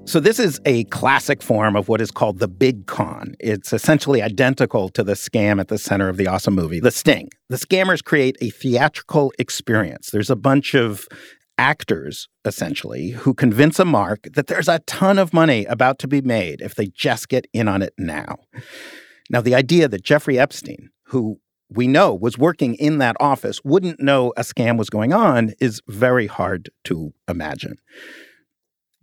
So, 0.05 0.19
this 0.19 0.39
is 0.39 0.59
a 0.65 0.83
classic 0.85 1.41
form 1.41 1.77
of 1.77 1.87
what 1.87 2.01
is 2.01 2.11
called 2.11 2.39
the 2.39 2.49
big 2.49 2.85
con. 2.85 3.33
It's 3.39 3.71
essentially 3.71 4.21
identical 4.21 4.89
to 4.89 5.05
the 5.05 5.13
scam 5.13 5.61
at 5.61 5.69
the 5.69 5.77
center 5.77 6.09
of 6.09 6.17
the 6.17 6.27
awesome 6.27 6.53
movie, 6.53 6.81
The 6.81 6.91
Sting. 6.91 7.29
The 7.47 7.55
scammers 7.55 8.03
create 8.03 8.35
a 8.41 8.49
theatrical 8.49 9.31
experience. 9.39 10.09
There's 10.09 10.29
a 10.29 10.35
bunch 10.35 10.73
of 10.73 11.07
actors, 11.61 12.27
essentially, 12.43 13.11
who 13.11 13.35
convince 13.35 13.77
a 13.79 13.85
mark 13.85 14.27
that 14.33 14.47
there's 14.47 14.67
a 14.67 14.79
ton 14.79 15.19
of 15.19 15.31
money 15.31 15.63
about 15.65 15.99
to 15.99 16.07
be 16.07 16.19
made 16.19 16.59
if 16.59 16.73
they 16.73 16.87
just 16.87 17.29
get 17.29 17.45
in 17.53 17.67
on 17.67 17.83
it 17.83 17.93
now. 17.99 18.35
Now, 19.29 19.41
the 19.41 19.53
idea 19.53 19.87
that 19.87 20.03
Jeffrey 20.03 20.39
Epstein, 20.39 20.89
who 21.05 21.39
we 21.69 21.85
know 21.85 22.15
was 22.15 22.35
working 22.35 22.73
in 22.75 22.97
that 22.97 23.15
office, 23.19 23.61
wouldn't 23.63 23.99
know 23.99 24.33
a 24.35 24.41
scam 24.41 24.75
was 24.75 24.89
going 24.89 25.13
on 25.13 25.53
is 25.61 25.83
very 25.87 26.25
hard 26.25 26.71
to 26.85 27.13
imagine. 27.27 27.77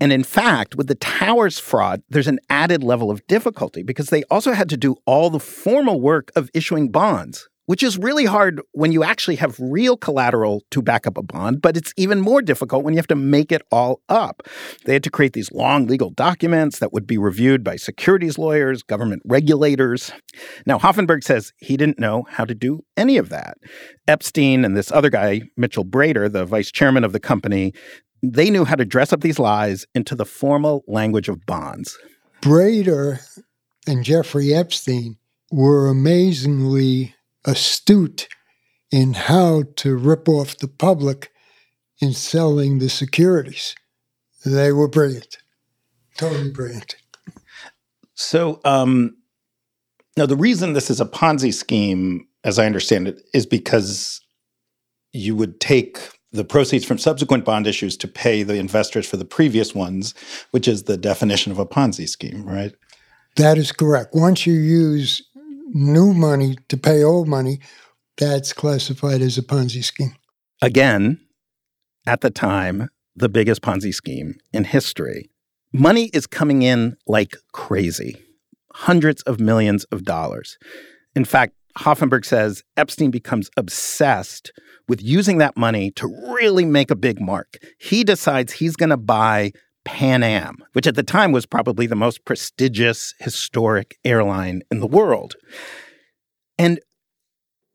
And 0.01 0.13
in 0.13 0.25
fact, 0.25 0.75
with 0.75 0.89
the 0.89 0.97
Towers 0.97 1.61
fraud, 1.61 2.03
there's 2.09 2.27
an 2.27 2.41
added 2.51 2.83
level 2.83 3.09
of 3.09 3.25
difficulty 3.29 3.85
because 3.85 4.09
they 4.09 4.25
also 4.25 4.53
had 4.53 4.69
to 4.71 4.77
do 4.77 4.97
all 5.07 5.31
the 5.31 5.39
formal 5.39 6.01
work 6.01 6.33
of 6.35 6.51
issuing 6.55 6.91
bonds, 6.91 7.49
which 7.69 7.83
is 7.83 7.99
really 7.99 8.25
hard 8.25 8.63
when 8.73 8.93
you 8.93 9.05
actually 9.05 9.37
have 9.37 9.55
real 9.61 9.95
collateral 9.95 10.63
to 10.71 10.81
back 10.81 11.07
up 11.07 11.19
a 11.19 11.23
bond, 11.23 11.61
but 11.61 11.77
it's 11.77 11.93
even 11.99 12.19
more 12.19 12.41
difficult 12.41 12.83
when 12.83 12.95
you 12.95 12.99
have 12.99 13.07
to 13.07 13.15
make 13.15 13.53
it 13.53 13.61
all 13.71 14.01
up. 14.09 14.43
They 14.87 14.95
had 14.95 15.05
to 15.05 15.11
create 15.11 15.35
these 15.35 15.53
long 15.53 15.87
legal 15.87 16.09
documents 16.09 16.79
that 16.79 16.95
would 16.95 17.07
be 17.07 17.19
reviewed 17.19 17.63
by 17.63 17.77
securities 17.77 18.39
lawyers, 18.39 18.83
government 18.83 19.21
regulators. 19.27 20.11
Now, 20.65 20.79
Hoffenberg 20.79 21.23
says 21.23 21.53
he 21.59 21.77
didn't 21.77 21.99
know 21.99 22.25
how 22.31 22.47
to 22.47 22.55
do 22.55 22.87
any 22.97 23.19
of 23.19 23.29
that. 23.29 23.59
Epstein 24.07 24.65
and 24.65 24.75
this 24.75 24.91
other 24.91 25.11
guy, 25.11 25.43
Mitchell 25.59 25.85
Brader, 25.85 26.33
the 26.33 26.47
vice 26.47 26.73
chairman 26.73 27.05
of 27.05 27.13
the 27.13 27.21
company, 27.21 27.75
they 28.23 28.49
knew 28.49 28.65
how 28.65 28.77
to 28.77 28.87
dress 28.87 29.13
up 29.13 29.21
these 29.21 29.39
lies 29.39 29.85
into 29.95 30.15
the 30.15 30.25
formal 30.25 30.85
language 30.89 31.29
of 31.29 31.45
bonds. 31.45 31.99
Brader 32.41 33.21
and 33.87 34.03
Jeffrey 34.05 34.55
Epstein 34.55 35.19
were 35.53 35.89
amazingly 35.89 37.15
astute 37.45 38.29
in 38.91 39.15
how 39.15 39.65
to 39.77 39.97
rip 39.97 40.29
off 40.29 40.57
the 40.59 40.69
public 40.69 41.31
in 42.01 42.13
selling 42.13 42.79
the 42.79 42.89
securities. 42.89 43.75
They 44.45 44.73
were 44.73 44.89
brilliant, 44.89 45.39
totally 46.17 46.51
brilliant. 46.51 46.97
So, 48.15 48.61
um, 48.65 49.17
now 50.17 50.27
the 50.27 50.37
reason 50.37 50.73
this 50.73 50.91
is 50.91 51.01
a 51.01 51.07
Ponzi 51.07 51.53
scheme, 51.53 52.27
as 52.45 52.59
I 52.59 52.67
understand 52.67 53.09
it, 53.09 53.21
is 53.35 53.47
because 53.47 54.21
you 55.13 55.37
would 55.37 55.61
take 55.61 55.99
the 56.33 56.45
proceeds 56.45 56.85
from 56.85 56.99
subsequent 56.99 57.45
bond 57.45 57.67
issues 57.67 57.97
to 57.97 58.09
pay 58.09 58.43
the 58.43 58.57
investors 58.57 59.09
for 59.09 59.17
the 59.17 59.25
previous 59.25 59.75
ones, 59.75 60.15
which 60.51 60.69
is 60.69 60.85
the 60.85 60.97
definition 60.97 61.53
of 61.53 61.59
a 61.59 61.67
Ponzi 61.67 62.09
scheme, 62.09 62.45
right? 62.45 62.73
That 63.37 63.57
is 63.57 63.73
correct. 63.73 64.15
Once 64.15 64.47
you 64.47 64.55
use 64.55 65.23
new 65.69 66.13
money 66.13 66.57
to 66.69 66.77
pay 66.77 67.03
old 67.03 67.29
money, 67.29 67.61
that's 68.17 68.53
classified 68.53 69.21
as 69.21 69.39
a 69.39 69.43
Ponzi 69.43 69.83
scheme. 69.83 70.15
Again, 70.61 71.21
at 72.07 72.21
the 72.21 72.31
time, 72.31 72.89
the 73.15 73.29
biggest 73.29 73.63
Ponzi 73.63 73.95
scheme 73.95 74.35
in 74.53 74.65
history. 74.65 75.31
Money 75.73 76.11
is 76.15 76.27
coming 76.27 76.63
in 76.63 76.97
like 77.07 77.37
crazy 77.53 78.17
hundreds 78.73 79.23
of 79.23 79.41
millions 79.41 79.85
of 79.85 80.05
dollars. 80.05 80.57
In 81.15 81.25
fact, 81.25 81.55
Hoffenberg 81.79 82.25
says 82.25 82.63
Epstein 82.77 83.11
becomes 83.11 83.51
obsessed 83.57 84.53
with 84.89 85.03
using 85.03 85.39
that 85.39 85.57
money 85.57 85.91
to 85.93 86.07
really 86.33 86.65
make 86.65 86.91
a 86.91 86.97
big 86.97 87.21
mark. 87.21 87.59
He 87.79 88.05
decides 88.05 88.53
he's 88.55 88.77
going 88.77 88.91
to 88.91 88.97
buy 88.97 89.53
Pan 89.89 90.23
Am, 90.23 90.63
which 90.75 90.87
at 90.87 90.97
the 90.97 91.03
time 91.03 91.33
was 91.33 91.47
probably 91.47 91.87
the 91.87 91.97
most 91.97 92.27
prestigious 92.27 93.15
historic 93.21 93.99
airline 94.05 94.61
in 94.71 94.81
the 94.81 94.87
world. 94.87 95.35
And 96.59 96.79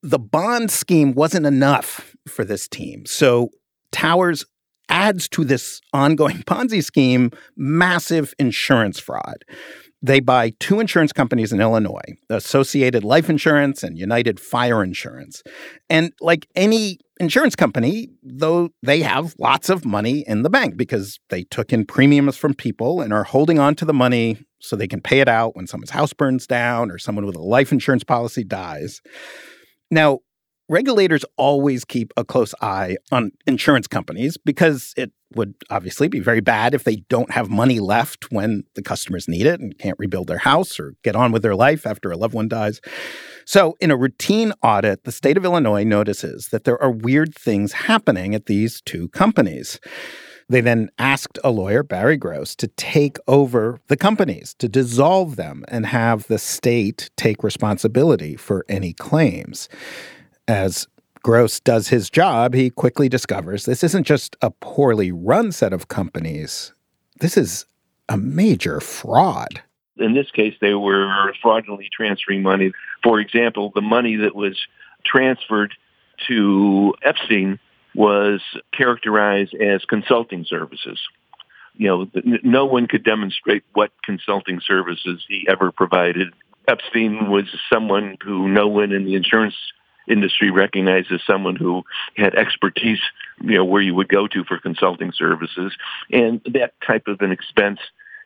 the 0.04 0.20
bond 0.20 0.70
scheme 0.70 1.16
wasn't 1.16 1.48
enough 1.48 2.16
for 2.28 2.46
this 2.46 2.68
team. 2.68 3.08
So 3.08 3.50
Towers 3.92 4.46
adds 4.90 5.28
to 5.30 5.44
this 5.44 5.82
ongoing 5.92 6.38
Ponzi 6.44 6.84
scheme 6.84 7.32
massive 7.58 8.36
insurance 8.38 9.00
fraud. 9.00 9.44
They 10.04 10.20
buy 10.20 10.52
two 10.60 10.82
insurance 10.82 11.14
companies 11.14 11.54
in 11.54 11.62
Illinois, 11.62 12.18
Associated 12.30 13.06
Life 13.06 13.30
Insurance 13.30 13.84
and 13.84 13.98
United 13.98 14.38
Fire 14.38 14.84
Insurance. 14.84 15.42
And 15.90 16.12
like 16.20 16.46
any 16.56 17.00
insurance 17.22 17.56
company, 17.56 18.10
though 18.22 18.70
they 18.84 19.02
have 19.02 19.34
lots 19.40 19.70
of 19.70 19.86
money 19.86 20.26
in 20.28 20.44
the 20.44 20.50
bank 20.50 20.76
because 20.76 21.20
they 21.30 21.46
took 21.46 21.72
in 21.72 21.86
premiums 21.86 22.36
from 22.36 22.54
people 22.54 23.00
and 23.00 23.14
are 23.14 23.24
holding 23.24 23.60
on 23.60 23.76
to 23.76 23.86
the 23.86 23.94
money 23.94 24.38
so 24.60 24.76
they 24.76 24.90
can 24.90 25.00
pay 25.00 25.22
it 25.22 25.30
out 25.30 25.56
when 25.56 25.68
someone's 25.68 25.92
house 25.92 26.12
burns 26.12 26.46
down 26.46 26.92
or 26.92 26.98
someone 26.98 27.26
with 27.26 27.36
a 27.36 27.42
life 27.42 27.72
insurance 27.72 28.04
policy 28.04 28.44
dies. 28.44 29.02
Now, 29.90 30.20
regulators 30.70 31.26
always 31.38 31.86
keep 31.86 32.14
a 32.18 32.24
close 32.24 32.54
eye 32.62 32.98
on 33.12 33.32
insurance 33.46 33.88
companies 33.88 34.38
because 34.38 34.94
it 34.98 35.12
would 35.36 35.56
obviously 35.70 36.08
be 36.08 36.20
very 36.20 36.42
bad 36.42 36.74
if 36.74 36.84
they 36.84 36.98
don't 37.10 37.32
have 37.32 37.50
money 37.50 37.80
left 37.80 38.32
when 38.32 38.64
the 38.76 38.82
customers 38.82 39.28
need 39.28 39.46
it 39.46 39.60
and 39.60 39.78
can't 39.80 39.98
rebuild 40.00 40.28
their 40.28 40.38
house 40.38 40.80
or 40.80 40.94
get 41.04 41.16
on 41.16 41.32
with 41.32 41.42
their 41.42 41.56
life 41.56 41.88
after 41.88 42.12
a 42.12 42.18
loved 42.18 42.34
one 42.34 42.48
dies. 42.48 42.82
So, 43.46 43.76
in 43.82 43.92
a 43.92 43.98
routine 43.98 44.54
audit, 44.62 45.04
the 45.04 45.12
state 45.12 45.38
of 45.38 45.44
Illinois 45.46 45.84
notices 45.84 46.50
that 46.50 46.64
there 46.64 46.82
are 46.82 46.92
weird 46.92 47.36
things 47.36 47.74
happening 47.74 48.36
at 48.36 48.46
these 48.46 48.82
two 48.82 49.10
companies. 49.10 49.80
They 50.50 50.62
then 50.62 50.90
asked 51.00 51.40
a 51.44 51.50
lawyer, 51.52 51.84
Barry 51.84 52.18
Gross, 52.18 52.56
to 52.58 52.68
take 52.68 53.18
over 53.28 53.80
the 53.88 53.98
companies, 53.98 54.54
to 54.60 54.68
dissolve 54.68 55.36
them, 55.36 55.64
and 55.68 55.86
have 55.86 56.28
the 56.28 56.38
state 56.38 57.10
take 57.18 57.44
responsibility 57.44 58.36
for 58.36 58.66
any 58.70 58.94
claims. 58.94 59.70
As 60.48 60.88
Gross 61.22 61.60
does 61.62 61.88
his 61.88 62.10
job, 62.10 62.54
he 62.54 62.70
quickly 62.70 63.08
discovers 63.08 63.66
this 63.66 63.84
isn't 63.84 64.06
just 64.06 64.36
a 64.42 64.52
poorly 64.52 65.12
run 65.12 65.52
set 65.52 65.72
of 65.72 65.88
companies, 65.88 66.74
this 67.20 67.38
is 67.38 67.66
a 68.10 68.18
major 68.18 68.82
fraud. 68.82 69.62
In 69.98 70.14
this 70.14 70.30
case, 70.32 70.56
they 70.60 70.74
were 70.74 71.34
fraudulently 71.42 71.90
transferring 71.96 72.42
money. 72.42 72.74
For 73.04 73.20
example, 73.20 73.72
the 73.74 73.82
money 73.82 74.18
that 74.18 74.36
was 74.36 74.60
transferred 75.06 75.74
to 76.28 76.94
Epstein 77.04 77.60
was 77.96 78.42
characterized 78.74 79.54
as 79.54 79.86
consulting 79.86 80.46
services. 80.46 81.00
You 81.76 81.88
know, 81.88 82.40
no 82.44 82.66
one 82.66 82.88
could 82.88 83.04
demonstrate 83.04 83.64
what 83.74 83.92
consulting 84.04 84.60
services 84.60 85.24
he 85.28 85.46
ever 85.48 85.72
provided. 85.72 86.34
Epstein 86.68 87.30
was 87.30 87.46
someone 87.72 88.18
who 88.24 88.48
no 88.48 88.68
one 88.68 88.92
in 88.92 89.06
the 89.06 89.16
insurance 89.16 89.56
industry 90.08 90.52
recognized 90.52 91.12
as 91.12 91.22
someone 91.26 91.56
who 91.56 91.84
had 92.16 92.36
expertise, 92.36 93.00
you 93.42 93.56
know, 93.56 93.66
where 93.66 93.82
you 93.82 93.96
would 93.96 94.10
go 94.10 94.28
to 94.28 94.44
for 94.44 94.60
consulting 94.60 95.12
services. 95.16 95.74
And 96.12 96.42
that 96.46 96.74
type 96.86 97.08
of 97.08 97.22
an 97.22 97.32
expense 97.32 97.80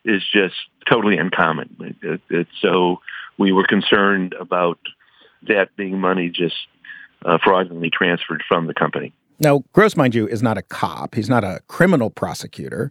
is 0.06 0.24
just 0.32 0.56
totally 0.90 1.18
uncommon. 1.18 1.98
It, 2.02 2.22
it, 2.30 2.48
so 2.62 3.02
we 3.38 3.52
were 3.52 3.66
concerned 3.66 4.34
about 4.40 4.80
that 5.48 5.76
being 5.76 6.00
money 6.00 6.30
just 6.30 6.56
uh, 7.26 7.38
fraudulently 7.44 7.90
transferred 7.90 8.44
from 8.48 8.68
the 8.68 8.74
company. 8.74 9.13
Now, 9.40 9.63
Gross, 9.72 9.96
mind 9.96 10.16
you, 10.16 10.28
is 10.28 10.42
not 10.42 10.58
a 10.58 10.63
cop. 10.63 11.13
He's 11.13 11.30
not 11.30 11.44
a 11.44 11.60
criminal 11.68 12.10
prosecutor. 12.10 12.90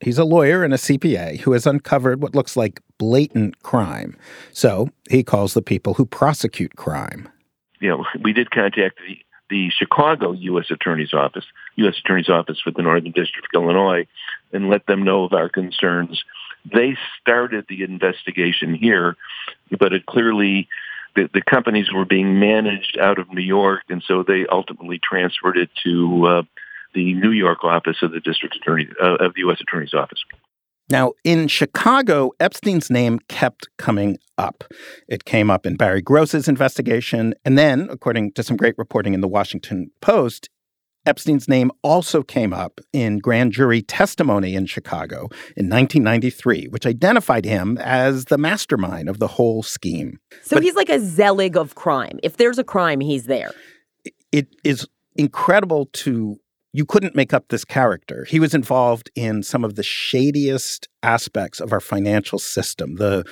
He's 0.00 0.18
a 0.18 0.24
lawyer 0.24 0.62
and 0.62 0.74
a 0.74 0.76
CPA 0.76 1.40
who 1.40 1.52
has 1.52 1.66
uncovered 1.66 2.20
what 2.20 2.34
looks 2.34 2.54
like 2.54 2.80
blatant 2.98 3.62
crime. 3.62 4.14
So 4.52 4.90
he 5.08 5.22
calls 5.22 5.54
the 5.54 5.62
people 5.62 5.94
who 5.94 6.04
prosecute 6.04 6.76
crime 6.76 7.30
you 7.80 7.88
know, 7.88 8.04
we 8.22 8.32
did 8.32 8.50
contact 8.50 8.98
the, 9.06 9.18
the 9.50 9.70
Chicago 9.70 10.32
U.S. 10.32 10.66
Attorney's 10.70 11.12
Office, 11.12 11.44
U.S. 11.76 11.94
Attorney's 12.04 12.28
Office 12.28 12.60
for 12.62 12.70
the 12.70 12.82
Northern 12.82 13.12
District 13.12 13.46
of 13.54 13.62
Illinois, 13.62 14.06
and 14.52 14.68
let 14.68 14.86
them 14.86 15.04
know 15.04 15.24
of 15.24 15.32
our 15.32 15.48
concerns. 15.48 16.22
They 16.64 16.96
started 17.20 17.66
the 17.68 17.82
investigation 17.82 18.74
here, 18.74 19.16
but 19.78 19.92
it 19.92 20.06
clearly 20.06 20.68
the, 21.14 21.28
the 21.32 21.42
companies 21.42 21.92
were 21.92 22.04
being 22.04 22.38
managed 22.38 22.98
out 22.98 23.18
of 23.18 23.32
New 23.32 23.42
York, 23.42 23.82
and 23.88 24.02
so 24.06 24.22
they 24.22 24.46
ultimately 24.46 25.00
transferred 25.02 25.56
it 25.56 25.70
to 25.84 26.26
uh, 26.26 26.42
the 26.94 27.14
New 27.14 27.30
York 27.30 27.64
office 27.64 27.96
of 28.02 28.12
the 28.12 28.20
district 28.20 28.56
attorney 28.56 28.88
uh, 29.02 29.16
of 29.16 29.34
the 29.34 29.40
U.S. 29.40 29.60
Attorney's 29.60 29.94
Office. 29.94 30.22
Now, 30.88 31.12
in 31.24 31.48
Chicago, 31.48 32.30
Epstein's 32.38 32.90
name 32.90 33.18
kept 33.28 33.68
coming 33.76 34.18
up. 34.38 34.64
It 35.08 35.24
came 35.24 35.50
up 35.50 35.66
in 35.66 35.76
Barry 35.76 36.00
Gross's 36.00 36.48
investigation. 36.48 37.34
And 37.44 37.58
then, 37.58 37.88
according 37.90 38.32
to 38.32 38.42
some 38.42 38.56
great 38.56 38.76
reporting 38.78 39.12
in 39.12 39.20
the 39.20 39.28
Washington 39.28 39.90
Post, 40.00 40.48
Epstein's 41.04 41.48
name 41.48 41.70
also 41.82 42.22
came 42.22 42.52
up 42.52 42.80
in 42.92 43.18
grand 43.18 43.52
jury 43.52 43.80
testimony 43.80 44.54
in 44.54 44.66
Chicago 44.66 45.28
in 45.56 45.68
1993, 45.68 46.66
which 46.68 46.84
identified 46.84 47.44
him 47.44 47.78
as 47.78 48.26
the 48.26 48.38
mastermind 48.38 49.08
of 49.08 49.18
the 49.18 49.28
whole 49.28 49.62
scheme. 49.62 50.18
So 50.42 50.56
but 50.56 50.62
he's 50.62 50.74
like 50.74 50.88
a 50.88 51.00
Zelig 51.00 51.56
of 51.56 51.74
crime. 51.76 52.18
If 52.22 52.36
there's 52.36 52.58
a 52.58 52.64
crime, 52.64 53.00
he's 53.00 53.24
there. 53.24 53.52
It 54.32 54.48
is 54.64 54.86
incredible 55.14 55.86
to 55.92 56.38
you 56.76 56.84
couldn't 56.84 57.16
make 57.16 57.32
up 57.32 57.48
this 57.48 57.64
character. 57.64 58.26
He 58.28 58.38
was 58.38 58.52
involved 58.52 59.10
in 59.14 59.42
some 59.42 59.64
of 59.64 59.76
the 59.76 59.82
shadiest 59.82 60.88
aspects 61.02 61.58
of 61.58 61.72
our 61.72 61.80
financial 61.80 62.38
system. 62.38 62.96
The 62.96 63.24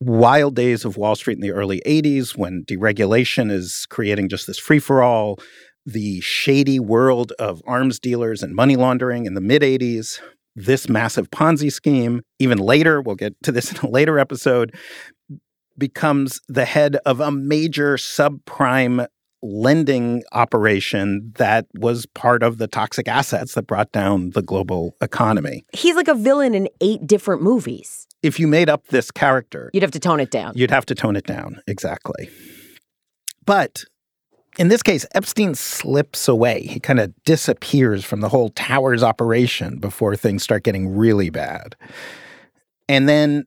wild 0.00 0.56
days 0.56 0.84
of 0.84 0.96
Wall 0.96 1.14
Street 1.14 1.36
in 1.36 1.40
the 1.40 1.52
early 1.52 1.80
80s 1.86 2.36
when 2.36 2.64
deregulation 2.64 3.52
is 3.52 3.86
creating 3.88 4.28
just 4.28 4.48
this 4.48 4.58
free 4.58 4.80
for 4.80 5.00
all, 5.00 5.38
the 5.86 6.20
shady 6.22 6.80
world 6.80 7.32
of 7.38 7.62
arms 7.68 8.00
dealers 8.00 8.42
and 8.42 8.52
money 8.52 8.74
laundering 8.74 9.26
in 9.26 9.34
the 9.34 9.40
mid 9.40 9.62
80s, 9.62 10.18
this 10.56 10.88
massive 10.88 11.30
Ponzi 11.30 11.70
scheme, 11.70 12.22
even 12.40 12.58
later, 12.58 13.00
we'll 13.00 13.14
get 13.14 13.40
to 13.44 13.52
this 13.52 13.70
in 13.80 13.88
a 13.88 13.88
later 13.88 14.18
episode, 14.18 14.74
becomes 15.78 16.40
the 16.48 16.64
head 16.64 16.96
of 17.06 17.20
a 17.20 17.30
major 17.30 17.96
subprime 17.96 19.06
lending 19.42 20.22
operation 20.32 21.32
that 21.36 21.66
was 21.74 22.06
part 22.06 22.42
of 22.42 22.58
the 22.58 22.66
toxic 22.66 23.08
assets 23.08 23.54
that 23.54 23.66
brought 23.66 23.92
down 23.92 24.30
the 24.30 24.42
global 24.42 24.96
economy. 25.00 25.64
He's 25.72 25.96
like 25.96 26.08
a 26.08 26.14
villain 26.14 26.54
in 26.54 26.68
eight 26.80 27.06
different 27.06 27.42
movies. 27.42 28.06
If 28.22 28.40
you 28.40 28.48
made 28.48 28.68
up 28.68 28.88
this 28.88 29.10
character, 29.10 29.70
you'd 29.72 29.82
have 29.82 29.92
to 29.92 30.00
tone 30.00 30.20
it 30.20 30.30
down. 30.30 30.52
You'd 30.56 30.70
have 30.70 30.86
to 30.86 30.94
tone 30.94 31.14
it 31.14 31.24
down, 31.24 31.60
exactly. 31.66 32.28
But 33.46 33.84
in 34.58 34.68
this 34.68 34.82
case, 34.82 35.06
Epstein 35.14 35.54
slips 35.54 36.26
away. 36.26 36.62
He 36.62 36.80
kind 36.80 36.98
of 36.98 37.14
disappears 37.24 38.04
from 38.04 38.20
the 38.20 38.28
whole 38.28 38.50
Towers 38.50 39.04
operation 39.04 39.78
before 39.78 40.16
things 40.16 40.42
start 40.42 40.64
getting 40.64 40.96
really 40.96 41.30
bad. 41.30 41.76
And 42.88 43.08
then 43.08 43.46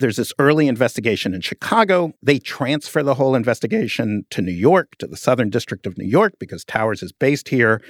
there's 0.00 0.16
this 0.16 0.32
early 0.38 0.66
investigation 0.66 1.34
in 1.34 1.40
Chicago. 1.40 2.12
They 2.22 2.38
transfer 2.38 3.02
the 3.02 3.14
whole 3.14 3.34
investigation 3.34 4.24
to 4.30 4.42
New 4.42 4.52
York, 4.52 4.96
to 4.98 5.06
the 5.06 5.16
Southern 5.16 5.50
District 5.50 5.86
of 5.86 5.96
New 5.96 6.06
York, 6.06 6.34
because 6.40 6.64
Towers 6.64 7.02
is 7.02 7.12
based 7.12 7.48
here. 7.48 7.80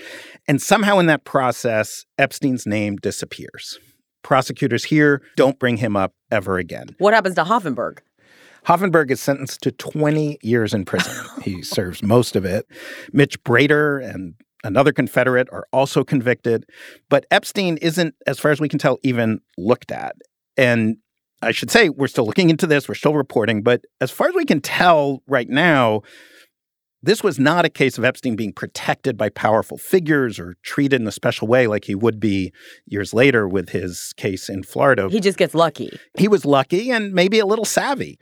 And 0.46 0.60
somehow 0.60 0.98
in 0.98 1.06
that 1.06 1.24
process, 1.24 2.04
Epstein's 2.18 2.66
name 2.66 2.96
disappears. 2.96 3.78
Prosecutors 4.22 4.84
here 4.84 5.22
don't 5.36 5.58
bring 5.58 5.78
him 5.78 5.96
up 5.96 6.12
ever 6.30 6.58
again. 6.58 6.94
What 6.98 7.14
happens 7.14 7.36
to 7.36 7.44
Hoffenberg? 7.44 7.98
Hoffenberg 8.66 9.10
is 9.10 9.20
sentenced 9.20 9.62
to 9.62 9.72
20 9.72 10.38
years 10.42 10.74
in 10.74 10.84
prison. 10.84 11.14
he 11.42 11.62
serves 11.62 12.02
most 12.02 12.36
of 12.36 12.44
it. 12.44 12.66
Mitch 13.12 13.42
Brader 13.42 14.04
and 14.04 14.34
another 14.64 14.92
Confederate 14.92 15.48
are 15.50 15.66
also 15.72 16.04
convicted. 16.04 16.66
But 17.08 17.24
Epstein 17.30 17.78
isn't, 17.78 18.14
as 18.26 18.38
far 18.38 18.50
as 18.50 18.60
we 18.60 18.68
can 18.68 18.78
tell, 18.78 18.98
even 19.02 19.40
looked 19.56 19.90
at. 19.90 20.16
And 20.58 20.98
I 21.42 21.52
should 21.52 21.70
say 21.70 21.88
we're 21.88 22.08
still 22.08 22.26
looking 22.26 22.50
into 22.50 22.66
this, 22.66 22.88
we're 22.88 22.94
still 22.94 23.14
reporting, 23.14 23.62
but 23.62 23.84
as 24.00 24.10
far 24.10 24.28
as 24.28 24.34
we 24.34 24.44
can 24.44 24.60
tell 24.60 25.22
right 25.26 25.48
now, 25.48 26.02
this 27.02 27.22
was 27.22 27.38
not 27.38 27.64
a 27.64 27.70
case 27.70 27.96
of 27.96 28.04
Epstein 28.04 28.36
being 28.36 28.52
protected 28.52 29.16
by 29.16 29.30
powerful 29.30 29.78
figures 29.78 30.38
or 30.38 30.56
treated 30.62 31.00
in 31.00 31.06
a 31.06 31.12
special 31.12 31.48
way 31.48 31.66
like 31.66 31.86
he 31.86 31.94
would 31.94 32.20
be 32.20 32.52
years 32.84 33.14
later 33.14 33.48
with 33.48 33.70
his 33.70 34.12
case 34.18 34.50
in 34.50 34.62
Florida. 34.62 35.08
He 35.08 35.20
just 35.20 35.38
gets 35.38 35.54
lucky. 35.54 35.98
He 36.18 36.28
was 36.28 36.44
lucky 36.44 36.90
and 36.90 37.14
maybe 37.14 37.38
a 37.38 37.46
little 37.46 37.64
savvy. 37.64 38.18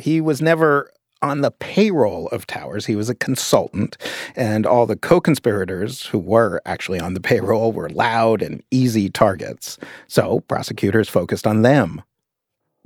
He 0.00 0.20
was 0.20 0.40
never 0.40 0.92
on 1.20 1.40
the 1.40 1.50
payroll 1.50 2.28
of 2.28 2.46
Towers. 2.46 2.86
He 2.86 2.96
was 2.96 3.08
a 3.08 3.14
consultant, 3.14 3.96
and 4.34 4.66
all 4.66 4.86
the 4.86 4.96
co 4.96 5.20
conspirators 5.20 6.06
who 6.06 6.18
were 6.18 6.60
actually 6.66 7.00
on 7.00 7.14
the 7.14 7.20
payroll 7.20 7.72
were 7.72 7.88
loud 7.88 8.42
and 8.42 8.62
easy 8.70 9.08
targets. 9.08 9.78
So 10.08 10.40
prosecutors 10.40 11.08
focused 11.08 11.46
on 11.46 11.62
them. 11.62 12.02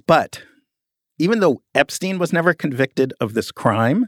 But 0.07 0.43
even 1.19 1.41
though 1.41 1.63
Epstein 1.75 2.19
was 2.19 2.33
never 2.33 2.55
convicted 2.55 3.13
of 3.21 3.35
this 3.35 3.51
crime, 3.51 4.07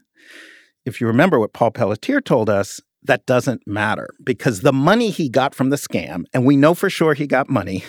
if 0.84 1.00
you 1.00 1.06
remember 1.06 1.38
what 1.38 1.52
Paul 1.52 1.70
Pelletier 1.70 2.20
told 2.20 2.48
us, 2.48 2.80
that 3.02 3.26
doesn't 3.26 3.66
matter 3.66 4.08
because 4.24 4.61
the 4.61 4.72
money 4.72 5.11
he 5.11 5.28
got 5.28 5.54
from 5.54 5.70
the 5.70 5.76
scam, 5.76 6.24
and 6.32 6.44
we 6.44 6.56
know 6.56 6.74
for 6.74 6.90
sure 6.90 7.14
he 7.14 7.26
got 7.26 7.48
money, 7.48 7.84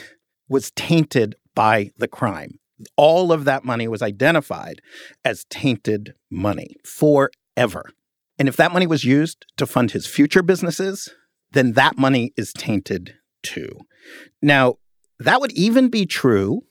was 0.48 0.72
tainted 0.72 1.36
by 1.56 1.92
the 1.98 2.08
crime. 2.08 2.60
All 2.96 3.32
of 3.32 3.46
that 3.46 3.66
money 3.66 3.88
was 3.88 4.02
identified 4.02 4.82
as 5.26 5.46
tainted 5.50 6.14
money 6.30 6.76
forever. 6.86 7.92
And 8.38 8.48
if 8.48 8.56
that 8.56 8.72
money 8.72 8.88
was 8.88 9.04
used 9.04 9.46
to 9.58 9.66
fund 9.66 9.92
his 9.92 10.08
future 10.08 10.42
businesses, 10.42 11.10
then 11.52 11.74
that 11.74 11.98
money 11.98 12.32
is 12.38 12.54
tainted 12.54 13.16
too. 13.44 13.80
Now, 14.42 14.76
that 15.20 15.42
would 15.42 15.52
even 15.52 15.90
be 15.90 16.06
true 16.06 16.62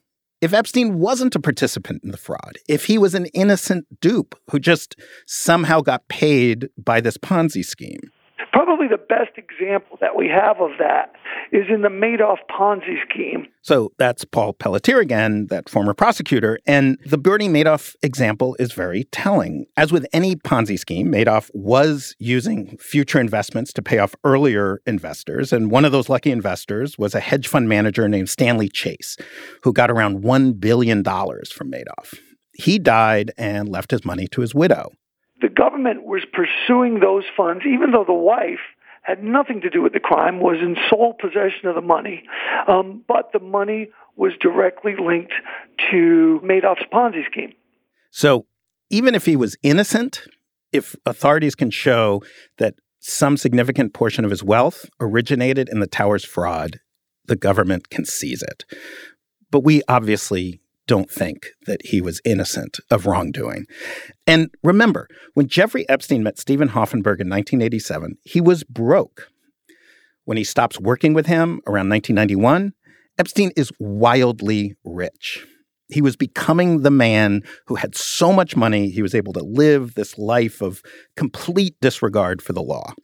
if 0.41 0.53
Epstein 0.53 0.99
wasn't 0.99 1.35
a 1.35 1.41
participant 1.41 2.03
in 2.05 2.11
the 2.11 2.17
fraud, 2.17 2.59
if 2.69 2.85
he 2.85 2.99
was 2.99 3.15
an 3.15 3.27
innocent 3.27 4.01
dupe 4.01 4.35
who 4.51 4.59
just 4.59 4.97
somehow 5.27 5.81
got 5.81 6.07
paid 6.09 6.69
by 6.77 7.01
this 7.01 7.19
Ponzi 7.19 7.65
scheme. 7.65 8.11
Probably 8.59 8.89
the 8.89 8.99
best 8.99 9.39
example 9.39 9.99
that 10.01 10.17
we 10.17 10.27
have 10.27 10.61
of 10.61 10.71
that 10.81 11.13
is 11.53 11.67
in 11.73 11.83
the 11.83 11.89
Madoff 11.89 12.39
Ponzi 12.51 12.97
scheme. 13.09 13.47
So 13.63 13.93
that's 13.99 14.25
Paul 14.25 14.53
Pelletier 14.53 14.99
again, 14.99 15.47
that 15.47 15.69
former 15.69 15.95
prosecutor. 15.95 16.59
And 16.67 16.99
the 17.07 17.19
Bernie 17.19 17.49
Madoff 17.49 17.95
example 18.03 18.57
is 18.59 18.73
very 18.73 19.05
telling. 19.13 19.67
As 19.77 19.93
with 19.93 20.09
any 20.13 20.35
Ponzi 20.35 20.77
scheme, 20.77 21.07
Madoff 21.07 21.51
was 21.55 22.17
using 22.19 22.77
future 22.79 23.21
investments 23.21 23.73
to 23.75 23.81
pay 23.81 23.99
off 23.99 24.17
earlier 24.25 24.81
investors. 24.87 25.53
And 25.53 25.71
one 25.71 25.85
of 25.85 25.93
those 25.93 26.09
lucky 26.09 26.33
investors 26.33 26.99
was 26.99 27.15
a 27.15 27.21
hedge 27.21 27.47
fund 27.47 27.69
manager 27.69 28.09
named 28.09 28.29
Stanley 28.29 28.69
Chais, 28.69 29.21
who 29.63 29.73
got 29.73 29.89
around 29.89 30.25
$1 30.25 30.59
billion 30.59 31.05
from 31.05 31.71
Madoff. 31.71 32.19
He 32.55 32.81
died 32.81 33.31
and 33.39 33.69
left 33.69 33.93
his 33.93 34.05
money 34.05 34.27
to 34.33 34.41
his 34.41 34.53
widow 34.53 34.91
the 35.41 35.49
government 35.49 36.05
was 36.05 36.25
pursuing 36.33 37.01
those 37.01 37.25
funds, 37.37 37.65
even 37.67 37.93
though 37.93 38.05
the 38.05 38.13
wife 38.13 38.61
had 39.03 39.23
nothing 39.23 39.61
to 39.63 39.71
do 39.71 39.83
with 39.83 39.93
the 39.93 40.01
crime, 40.01 40.41
was 40.41 40.59
in 40.61 40.77
sole 40.91 41.15
possession 41.15 41.67
of 41.67 41.75
the 41.75 41.81
money, 41.81 42.25
um, 42.67 43.03
but 43.09 43.31
the 43.33 43.39
money 43.39 43.89
was 44.17 44.33
directly 44.41 44.95
linked 45.01 45.33
to 45.91 46.41
Madoff's 46.45 46.85
Ponzi 46.93 47.25
scheme. 47.31 47.55
So 48.11 48.47
even 48.91 49.15
if 49.15 49.25
he 49.25 49.37
was 49.37 49.57
innocent, 49.63 50.27
if 50.73 50.95
authorities 51.07 51.55
can 51.55 51.71
show 51.71 52.23
that 52.59 52.75
some 52.99 53.37
significant 53.37 53.95
portion 53.95 54.25
of 54.25 54.31
his 54.31 54.43
wealth 54.43 54.91
originated 55.01 55.69
in 55.71 55.81
the 55.81 55.87
tower's 55.87 56.25
fraud, 56.25 56.81
the 57.27 57.37
government 57.37 57.89
can 57.91 58.05
seize 58.05 58.43
it. 58.43 58.65
But 59.51 59.65
we 59.65 59.83
obviously 59.89 60.61
don't 60.89 61.11
think 61.11 61.51
that 61.67 61.87
he 61.87 62.01
was 62.01 62.21
innocent 62.25 62.81
of 62.91 63.07
wrongdoing. 63.07 63.67
And 64.27 64.51
remember, 64.65 65.07
when 65.35 65.47
Jeffrey 65.47 65.89
Epstein 65.89 66.25
met 66.25 66.39
Stephen 66.39 66.71
Hoffenberg 66.71 67.21
in 67.21 67.29
1987, 67.29 68.17
he 68.25 68.41
was 68.41 68.65
broke. 68.65 69.29
When 70.25 70.37
he 70.37 70.45
stops 70.45 70.81
working 70.81 71.15
with 71.15 71.27
him 71.27 71.61
around 71.67 71.89
1991, 71.91 72.73
Epstein 73.19 73.53
is 73.57 73.71
wildly 73.79 74.75
rich. 74.83 75.47
He 75.91 76.03
was 76.03 76.17
becoming 76.17 76.83
the 76.83 76.91
man 76.91 77.43
who 77.67 77.77
had 77.77 77.95
so 77.95 78.33
much 78.33 78.57
money, 78.57 78.91
he 78.91 79.03
was 79.03 79.15
able 79.15 79.33
to 79.35 79.43
live 79.43 79.95
this 79.95 80.19
life 80.19 80.61
of 80.61 80.83
complete 81.17 81.77
disregard 81.81 82.43
for 82.43 82.53
the 82.53 82.63
law. 82.63 82.95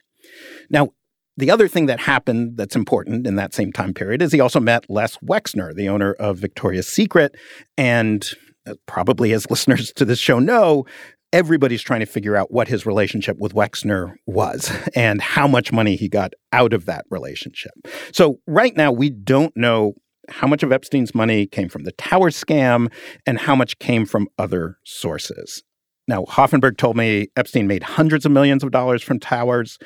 Now, 0.69 0.89
the 1.37 1.51
other 1.51 1.67
thing 1.67 1.85
that 1.87 1.99
happened 1.99 2.57
that's 2.57 2.75
important 2.75 3.27
in 3.27 3.35
that 3.35 3.53
same 3.53 3.71
time 3.71 3.93
period 3.93 4.21
is 4.21 4.31
he 4.31 4.39
also 4.39 4.59
met 4.59 4.85
Les 4.89 5.17
Wexner, 5.17 5.73
the 5.73 5.89
owner 5.89 6.13
of 6.13 6.37
Victoria's 6.37 6.87
Secret. 6.87 7.35
And 7.77 8.25
uh, 8.67 8.75
probably 8.85 9.33
as 9.33 9.49
listeners 9.49 9.91
to 9.93 10.05
this 10.05 10.19
show 10.19 10.39
know, 10.39 10.85
everybody's 11.33 11.81
trying 11.81 11.99
to 11.99 12.05
figure 12.05 12.35
out 12.35 12.51
what 12.51 12.67
his 12.67 12.85
relationship 12.85 13.37
with 13.39 13.53
Wexner 13.53 14.15
was 14.25 14.71
and 14.95 15.21
how 15.21 15.47
much 15.47 15.71
money 15.71 15.95
he 15.95 16.07
got 16.07 16.33
out 16.53 16.73
of 16.73 16.85
that 16.85 17.05
relationship. 17.09 17.73
So, 18.11 18.39
right 18.47 18.75
now, 18.75 18.91
we 18.91 19.09
don't 19.09 19.55
know 19.57 19.93
how 20.29 20.47
much 20.47 20.63
of 20.63 20.71
Epstein's 20.71 21.13
money 21.13 21.45
came 21.45 21.69
from 21.69 21.83
the 21.83 21.91
tower 21.91 22.31
scam 22.31 22.91
and 23.27 23.37
how 23.37 23.55
much 23.55 23.77
came 23.77 24.05
from 24.05 24.27
other 24.39 24.79
sources. 24.83 25.63
Now, 26.07 26.23
Hoffenberg 26.25 26.77
told 26.77 26.95
me 26.95 27.27
Epstein 27.35 27.65
made 27.65 27.81
hundreds 27.81 28.25
of 28.25 28.31
millions 28.31 28.63
of 28.63 28.71
dollars 28.71 29.01
from 29.01 29.19
towers, 29.19 29.79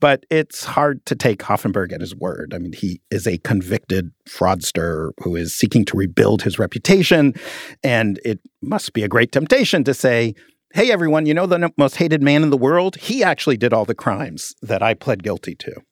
but 0.00 0.24
it's 0.30 0.64
hard 0.64 1.04
to 1.06 1.14
take 1.14 1.40
Hoffenberg 1.40 1.92
at 1.92 2.00
his 2.00 2.14
word. 2.14 2.54
I 2.54 2.58
mean, 2.58 2.72
he 2.72 3.00
is 3.10 3.26
a 3.26 3.38
convicted 3.38 4.10
fraudster 4.26 5.10
who 5.22 5.36
is 5.36 5.54
seeking 5.54 5.84
to 5.86 5.96
rebuild 5.96 6.42
his 6.42 6.58
reputation. 6.58 7.34
And 7.84 8.18
it 8.24 8.40
must 8.62 8.94
be 8.94 9.02
a 9.02 9.08
great 9.08 9.32
temptation 9.32 9.84
to 9.84 9.92
say, 9.92 10.34
hey, 10.72 10.90
everyone, 10.90 11.26
you 11.26 11.34
know 11.34 11.46
the 11.46 11.70
most 11.76 11.96
hated 11.96 12.22
man 12.22 12.42
in 12.42 12.50
the 12.50 12.56
world? 12.56 12.96
He 12.96 13.22
actually 13.22 13.58
did 13.58 13.74
all 13.74 13.84
the 13.84 13.94
crimes 13.94 14.54
that 14.62 14.82
I 14.82 14.94
pled 14.94 15.22
guilty 15.22 15.54
to. 15.56 15.82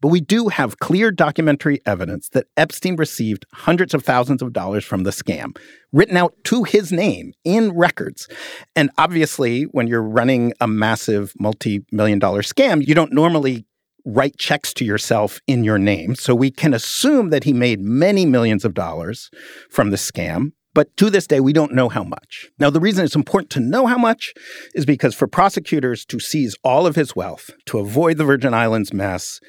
But 0.00 0.08
we 0.08 0.20
do 0.20 0.48
have 0.48 0.78
clear 0.78 1.10
documentary 1.10 1.80
evidence 1.84 2.28
that 2.30 2.46
Epstein 2.56 2.96
received 2.96 3.44
hundreds 3.52 3.94
of 3.94 4.02
thousands 4.02 4.42
of 4.42 4.52
dollars 4.52 4.84
from 4.84 5.04
the 5.04 5.10
scam, 5.10 5.56
written 5.92 6.16
out 6.16 6.34
to 6.44 6.64
his 6.64 6.90
name 6.90 7.32
in 7.44 7.72
records. 7.72 8.28
And 8.74 8.90
obviously, 8.96 9.64
when 9.64 9.86
you're 9.86 10.02
running 10.02 10.52
a 10.60 10.66
massive 10.66 11.34
multi 11.38 11.84
million 11.92 12.18
dollar 12.18 12.42
scam, 12.42 12.86
you 12.86 12.94
don't 12.94 13.12
normally 13.12 13.66
write 14.06 14.38
checks 14.38 14.72
to 14.74 14.84
yourself 14.84 15.40
in 15.46 15.64
your 15.64 15.78
name. 15.78 16.14
So 16.14 16.34
we 16.34 16.50
can 16.50 16.74
assume 16.74 17.30
that 17.30 17.44
he 17.44 17.52
made 17.52 17.80
many 17.80 18.24
millions 18.24 18.64
of 18.64 18.74
dollars 18.74 19.30
from 19.68 19.90
the 19.90 19.96
scam. 19.96 20.52
But 20.72 20.96
to 20.98 21.10
this 21.10 21.26
day, 21.26 21.40
we 21.40 21.52
don't 21.52 21.74
know 21.74 21.88
how 21.88 22.04
much. 22.04 22.48
Now, 22.60 22.70
the 22.70 22.78
reason 22.78 23.04
it's 23.04 23.16
important 23.16 23.50
to 23.50 23.60
know 23.60 23.86
how 23.86 23.98
much 23.98 24.32
is 24.72 24.86
because 24.86 25.16
for 25.16 25.26
prosecutors 25.26 26.04
to 26.06 26.20
seize 26.20 26.54
all 26.62 26.86
of 26.86 26.94
his 26.94 27.16
wealth, 27.16 27.50
to 27.66 27.80
avoid 27.80 28.18
the 28.18 28.24
Virgin 28.24 28.54
Islands 28.54 28.92
mess, 28.92 29.40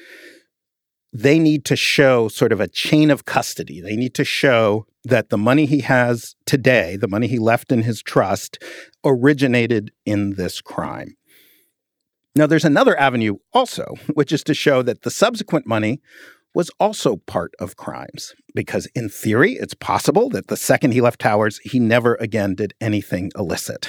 they 1.12 1.38
need 1.38 1.64
to 1.66 1.76
show 1.76 2.28
sort 2.28 2.52
of 2.52 2.60
a 2.60 2.68
chain 2.68 3.10
of 3.10 3.24
custody. 3.24 3.80
They 3.80 3.96
need 3.96 4.14
to 4.14 4.24
show 4.24 4.86
that 5.04 5.28
the 5.28 5.38
money 5.38 5.66
he 5.66 5.80
has 5.80 6.36
today, 6.46 6.96
the 6.96 7.08
money 7.08 7.26
he 7.26 7.38
left 7.38 7.70
in 7.70 7.82
his 7.82 8.02
trust, 8.02 8.62
originated 9.04 9.92
in 10.06 10.34
this 10.34 10.60
crime. 10.60 11.16
Now, 12.34 12.46
there's 12.46 12.64
another 12.64 12.98
avenue 12.98 13.36
also, 13.52 13.94
which 14.14 14.32
is 14.32 14.42
to 14.44 14.54
show 14.54 14.82
that 14.82 15.02
the 15.02 15.10
subsequent 15.10 15.66
money 15.66 16.00
was 16.54 16.70
also 16.80 17.16
part 17.16 17.52
of 17.58 17.76
crimes. 17.76 18.34
Because 18.54 18.86
in 18.94 19.08
theory, 19.08 19.52
it's 19.52 19.74
possible 19.74 20.30
that 20.30 20.48
the 20.48 20.56
second 20.56 20.92
he 20.92 21.00
left 21.00 21.20
Towers, 21.20 21.58
he 21.64 21.78
never 21.78 22.14
again 22.16 22.54
did 22.54 22.74
anything 22.80 23.30
illicit. 23.36 23.88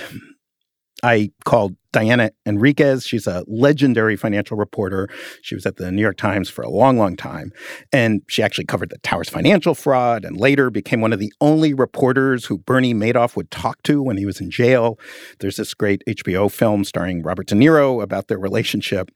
I 1.03 1.31
called 1.43 1.75
Diana 1.93 2.31
Henriques. 2.45 3.07
She's 3.07 3.27
a 3.27 3.43
legendary 3.47 4.17
financial 4.17 4.57
reporter. 4.57 5.07
She 5.41 5.53
was 5.53 5.65
at 5.65 5.77
the 5.77 5.91
New 5.91 6.01
York 6.01 6.17
Times 6.17 6.49
for 6.49 6.63
a 6.63 6.69
long, 6.69 6.97
long 6.97 7.15
time. 7.15 7.51
And 7.91 8.23
she 8.27 8.41
actually 8.41 8.65
covered 8.65 8.89
the 8.89 8.97
Towers 8.99 9.29
financial 9.29 9.75
fraud 9.75 10.25
and 10.25 10.35
later 10.35 10.69
became 10.69 11.01
one 11.01 11.13
of 11.13 11.19
the 11.19 11.31
only 11.39 11.73
reporters 11.73 12.45
who 12.45 12.57
Bernie 12.57 12.93
Madoff 12.93 13.35
would 13.35 13.51
talk 13.51 13.81
to 13.83 14.01
when 14.01 14.17
he 14.17 14.25
was 14.25 14.41
in 14.41 14.49
jail. 14.49 14.97
There's 15.39 15.57
this 15.57 15.73
great 15.73 16.03
HBO 16.07 16.51
film 16.51 16.83
starring 16.83 17.21
Robert 17.21 17.47
De 17.47 17.55
Niro 17.55 18.01
about 18.01 18.27
their 18.27 18.39
relationship. 18.39 19.11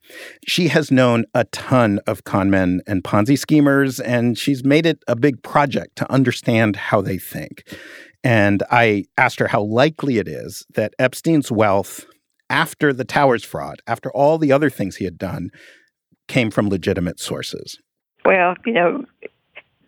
She 0.47 0.67
has 0.67 0.91
known 0.91 1.25
a 1.33 1.45
ton 1.45 1.99
of 2.05 2.25
con 2.25 2.49
men 2.49 2.81
and 2.85 3.03
Ponzi 3.03 3.39
schemers, 3.39 3.99
and 3.99 4.37
she's 4.37 4.63
made 4.63 4.85
it 4.85 5.03
a 5.07 5.15
big 5.15 5.41
project 5.41 5.95
to 5.95 6.11
understand 6.11 6.75
how 6.75 7.01
they 7.01 7.17
think. 7.17 7.63
And 8.27 8.61
I 8.69 9.05
asked 9.17 9.39
her 9.39 9.47
how 9.47 9.61
likely 9.61 10.17
it 10.17 10.27
is 10.27 10.65
that 10.73 10.93
Epstein's 10.99 11.49
wealth 11.49 12.05
after 12.49 12.91
the 12.91 13.05
Towers 13.05 13.45
fraud, 13.45 13.81
after 13.87 14.11
all 14.11 14.37
the 14.37 14.51
other 14.51 14.69
things 14.69 14.97
he 14.97 15.05
had 15.05 15.17
done, 15.17 15.49
came 16.27 16.51
from 16.51 16.67
legitimate 16.67 17.21
sources. 17.21 17.79
Well, 18.25 18.55
you 18.65 18.73
know, 18.73 19.05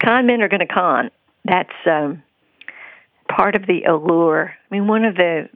con 0.02 0.26
men 0.26 0.42
are 0.42 0.48
going 0.48 0.66
to 0.66 0.74
con. 0.74 1.12
That's 1.44 1.74
um, 1.86 2.24
part 3.30 3.58
of 3.58 3.68
the 3.68 3.84
allure. 3.84 4.54
I 4.72 4.74
mean, 4.74 4.88
one 4.88 5.04
of 5.04 5.16
the 5.16 5.50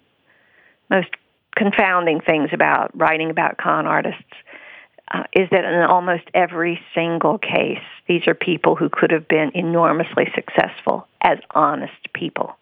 most 0.90 1.08
confounding 1.56 2.20
things 2.20 2.50
about 2.52 2.92
writing 3.00 3.30
about 3.30 3.56
con 3.58 3.88
artists 3.88 4.24
uh, 5.10 5.24
is 5.32 5.48
that 5.52 5.64
in 5.64 5.90
almost 5.90 6.24
every 6.34 6.82
single 6.94 7.38
case, 7.38 7.80
these 8.10 8.28
are 8.28 8.36
people 8.36 8.76
who 8.76 8.90
could 8.92 9.12
have 9.12 9.30
been 9.30 9.52
enormously 9.54 10.26
successful 10.36 11.08
as 11.22 11.38
honest 11.56 12.14
people. 12.14 12.58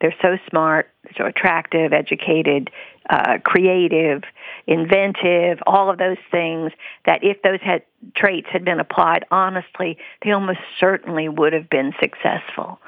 They're 0.00 0.14
so 0.20 0.36
smart, 0.50 0.90
so 1.16 1.24
attractive, 1.24 1.92
educated, 1.92 2.70
uh, 3.08 3.38
creative, 3.42 4.22
inventive, 4.66 5.58
all 5.66 5.90
of 5.90 5.98
those 5.98 6.18
things 6.30 6.72
that 7.06 7.22
if 7.22 7.40
those 7.42 7.60
had, 7.62 7.82
traits 8.14 8.46
had 8.52 8.64
been 8.64 8.80
applied 8.80 9.24
honestly, 9.30 9.96
they 10.22 10.32
almost 10.32 10.58
certainly 10.78 11.28
would 11.28 11.52
have 11.52 11.70
been 11.70 11.92
successful. 12.00 12.78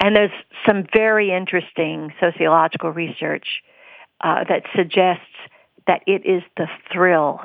And 0.00 0.14
there's 0.14 0.30
some 0.66 0.86
very 0.94 1.32
interesting 1.32 2.12
sociological 2.20 2.90
research 2.90 3.62
uh, 4.20 4.44
that 4.48 4.62
suggests 4.76 5.24
that 5.86 6.02
it 6.06 6.24
is 6.24 6.42
the 6.56 6.68
thrill 6.92 7.40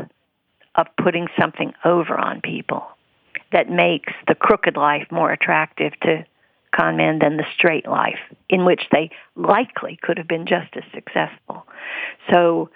of 0.76 0.88
putting 1.02 1.28
something 1.40 1.74
over 1.84 2.18
on 2.18 2.42
people 2.42 2.86
that 3.52 3.70
makes 3.70 4.14
the 4.28 4.36
crooked 4.36 4.78
life 4.78 5.08
more 5.12 5.32
attractive 5.32 5.94
to 6.02 6.26
con 6.80 6.98
men 6.98 7.20
than 7.20 7.38
the 7.38 7.46
straight 7.56 7.88
life, 7.88 8.20
in 8.50 8.66
which 8.66 8.84
they 8.92 9.10
likely 9.36 10.00
could 10.02 10.18
have 10.18 10.28
been 10.28 10.46
just 10.46 10.76
as 10.76 10.84
successful. 10.94 11.66
So 12.32 12.70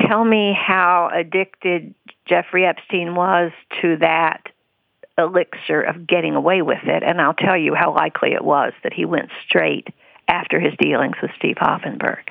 tell 0.00 0.24
me 0.24 0.54
how 0.54 1.10
addicted 1.12 1.94
Jeffrey 2.26 2.64
Epstein 2.64 3.14
was 3.14 3.52
to 3.82 3.96
that 3.98 4.42
elixir 5.18 5.80
of 5.80 6.06
getting 6.06 6.34
away 6.34 6.62
with 6.62 6.84
it, 6.84 7.02
and 7.02 7.20
I'll 7.20 7.34
tell 7.34 7.56
you 7.56 7.74
how 7.74 7.94
likely 7.94 8.32
it 8.32 8.44
was 8.44 8.72
that 8.82 8.92
he 8.92 9.04
went 9.04 9.30
straight 9.46 9.88
after 10.28 10.58
his 10.58 10.72
dealings 10.78 11.16
with 11.20 11.30
Steve 11.38 11.56
Hoffenberg. 11.56 12.22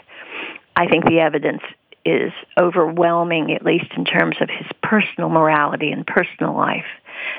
I 0.76 0.88
think 0.88 1.06
the 1.06 1.20
evidence 1.20 1.62
is 2.06 2.34
overwhelming, 2.60 3.54
at 3.54 3.64
least 3.64 3.92
in 3.96 4.04
terms 4.04 4.36
of 4.42 4.50
his 4.50 4.68
personal 4.82 5.30
morality 5.30 5.92
and 5.92 6.06
personal 6.06 6.54
life, 6.54 6.86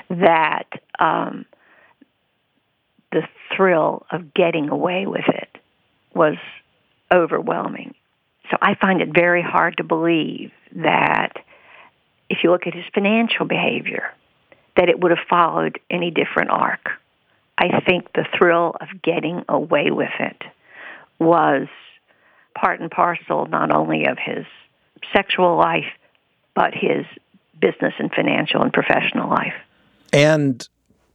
that 0.08 0.68
um, 0.98 1.44
the 3.12 3.22
thrill 3.56 4.06
of 4.10 4.34
getting 4.34 4.68
away 4.68 5.06
with 5.06 5.28
it 5.28 5.48
was 6.14 6.36
overwhelming. 7.12 7.94
So 8.50 8.56
I 8.60 8.74
find 8.74 9.00
it 9.00 9.08
very 9.14 9.42
hard 9.42 9.78
to 9.78 9.84
believe 9.84 10.52
that 10.76 11.32
if 12.28 12.38
you 12.42 12.50
look 12.50 12.66
at 12.66 12.74
his 12.74 12.84
financial 12.94 13.46
behavior, 13.46 14.12
that 14.76 14.88
it 14.88 14.98
would 14.98 15.10
have 15.10 15.26
followed 15.28 15.80
any 15.90 16.10
different 16.10 16.50
arc. 16.50 16.90
I 17.56 17.80
think 17.80 18.12
the 18.12 18.26
thrill 18.36 18.74
of 18.80 19.02
getting 19.02 19.44
away 19.48 19.90
with 19.90 20.10
it 20.18 20.42
was 21.18 21.68
part 22.54 22.80
and 22.80 22.90
parcel 22.90 23.46
not 23.46 23.70
only 23.70 24.06
of 24.06 24.18
his 24.18 24.44
sexual 25.12 25.56
life, 25.56 25.86
but 26.54 26.74
his 26.74 27.06
business 27.60 27.94
and 27.98 28.12
financial 28.12 28.62
and 28.62 28.72
professional 28.72 29.30
life. 29.30 29.54
And 30.12 30.66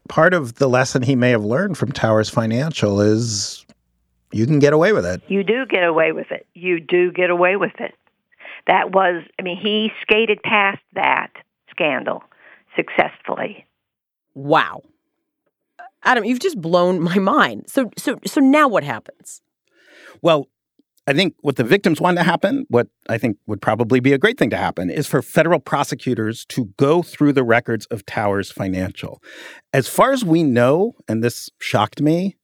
part 0.09 0.33
of 0.33 0.55
the 0.55 0.67
lesson 0.67 1.03
he 1.03 1.15
may 1.15 1.29
have 1.29 1.45
learned 1.45 1.77
from 1.77 1.93
Towers 1.93 2.29
Financial 2.29 2.99
is 2.99 3.65
you 4.33 4.45
can 4.45 4.59
get 4.59 4.73
away 4.73 4.91
with 4.91 5.05
it. 5.05 5.21
You 5.29 5.43
do 5.43 5.65
get 5.65 5.83
away 5.83 6.11
with 6.11 6.31
it. 6.31 6.45
You 6.53 6.81
do 6.81 7.11
get 7.11 7.29
away 7.29 7.55
with 7.55 7.79
it. 7.79 7.95
That 8.67 8.91
was, 8.91 9.23
I 9.39 9.43
mean, 9.43 9.57
he 9.57 9.89
skated 10.01 10.43
past 10.43 10.81
that 10.93 11.31
scandal 11.71 12.23
successfully. 12.75 13.65
Wow. 14.33 14.83
Adam, 16.03 16.25
you've 16.25 16.39
just 16.39 16.59
blown 16.59 16.99
my 16.99 17.17
mind. 17.19 17.65
So 17.67 17.91
so 17.97 18.19
so 18.25 18.39
now 18.39 18.67
what 18.67 18.83
happens? 18.83 19.41
Well, 20.21 20.47
I 21.09 21.13
think 21.13 21.33
what 21.41 21.55
the 21.55 21.63
victims 21.63 21.99
want 21.99 22.17
to 22.17 22.23
happen, 22.23 22.67
what 22.69 22.87
I 23.09 23.17
think 23.17 23.37
would 23.47 23.63
probably 23.63 23.99
be 23.99 24.13
a 24.13 24.19
great 24.19 24.37
thing 24.37 24.51
to 24.51 24.57
happen, 24.57 24.91
is 24.91 25.07
for 25.07 25.23
federal 25.23 25.59
prosecutors 25.59 26.45
to 26.49 26.65
go 26.77 27.01
through 27.01 27.33
the 27.33 27.43
records 27.43 27.87
of 27.87 28.05
Towers 28.05 28.51
Financial. 28.51 29.19
As 29.73 29.87
far 29.87 30.11
as 30.11 30.23
we 30.23 30.43
know, 30.43 30.93
and 31.07 31.23
this 31.23 31.49
shocked 31.59 31.99
me, 31.99 32.37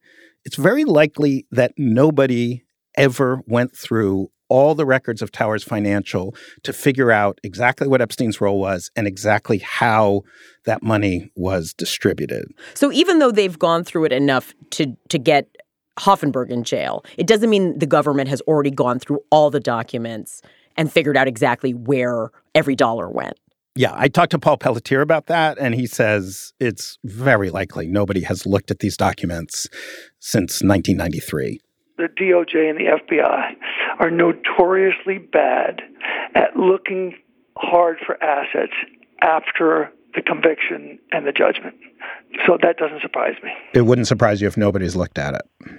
it's 0.46 0.56
very 0.56 0.84
likely 0.84 1.46
that 1.52 1.74
nobody 1.78 2.64
ever 2.98 3.42
went 3.46 3.78
through 3.78 4.32
all 4.50 4.74
the 4.74 4.86
records 4.86 5.22
of 5.22 5.32
Towers 5.32 5.64
Financial 5.64 6.36
to 6.64 6.74
figure 6.74 7.12
out 7.12 7.40
exactly 7.44 7.88
what 7.88 8.02
Epstein's 8.02 8.42
role 8.42 8.60
was 8.60 8.90
and 8.96 9.06
exactly 9.06 9.60
how 9.60 10.24
that 10.66 10.82
money 10.82 11.32
was 11.36 11.72
distributed. 11.74 12.48
So 12.74 12.92
even 12.92 13.20
though 13.20 13.32
they've 13.32 13.60
gone 13.60 13.84
through 13.84 14.06
it 14.06 14.12
enough 14.12 14.56
to 14.72 14.98
to 15.10 15.20
get 15.20 15.56
Hoffenberg 16.00 16.50
in 16.50 16.64
jail, 16.64 17.04
it 17.18 17.28
doesn't 17.28 17.50
mean 17.50 17.78
the 17.80 17.86
government 17.86 18.30
has 18.30 18.42
already 18.42 18.72
gone 18.72 19.00
through 19.00 19.22
all 19.30 19.50
the 19.50 19.60
documents 19.60 20.42
and 20.78 20.92
figured 20.92 21.18
out 21.18 21.28
exactly 21.28 21.74
where 21.74 22.32
every 22.54 22.76
dollar 22.76 23.10
went. 23.10 23.38
Yeah, 23.78 23.92
I 23.94 24.08
talked 24.08 24.32
to 24.32 24.40
Paul 24.40 24.58
Pelletier 24.58 25.02
about 25.02 25.26
that, 25.28 25.58
and 25.60 25.76
he 25.76 25.86
says 25.86 26.54
it's 26.60 26.98
very 27.04 27.50
likely 27.50 27.88
nobody 27.88 28.22
has 28.22 28.46
looked 28.46 28.72
at 28.72 28.80
these 28.80 28.96
documents 28.96 29.68
since 30.20 30.62
1993 30.62 31.60
the 31.98 32.08
DOJ 32.08 32.70
and 32.70 32.80
the 32.80 32.86
FBI 32.86 33.56
are 34.00 34.12
notoriously 34.12 35.18
bad 35.18 35.82
at 36.36 36.56
looking 36.56 37.16
hard 37.58 37.98
for 38.06 38.22
assets 38.22 38.74
after 39.22 39.92
the 40.14 40.22
conviction 40.22 41.00
and 41.12 41.26
the 41.26 41.32
judgment. 41.32 41.76
So 42.46 42.58
that 42.62 42.78
doesn't 42.78 43.02
surprise 43.02 43.36
me. 43.44 43.52
It 43.74 43.82
wouldn't 43.82 44.08
surprise 44.08 44.42
you 44.42 44.48
if 44.48 44.58
nobody's 44.58 44.96
looked 44.96 45.18
at 45.18 45.36
it. 45.36 45.72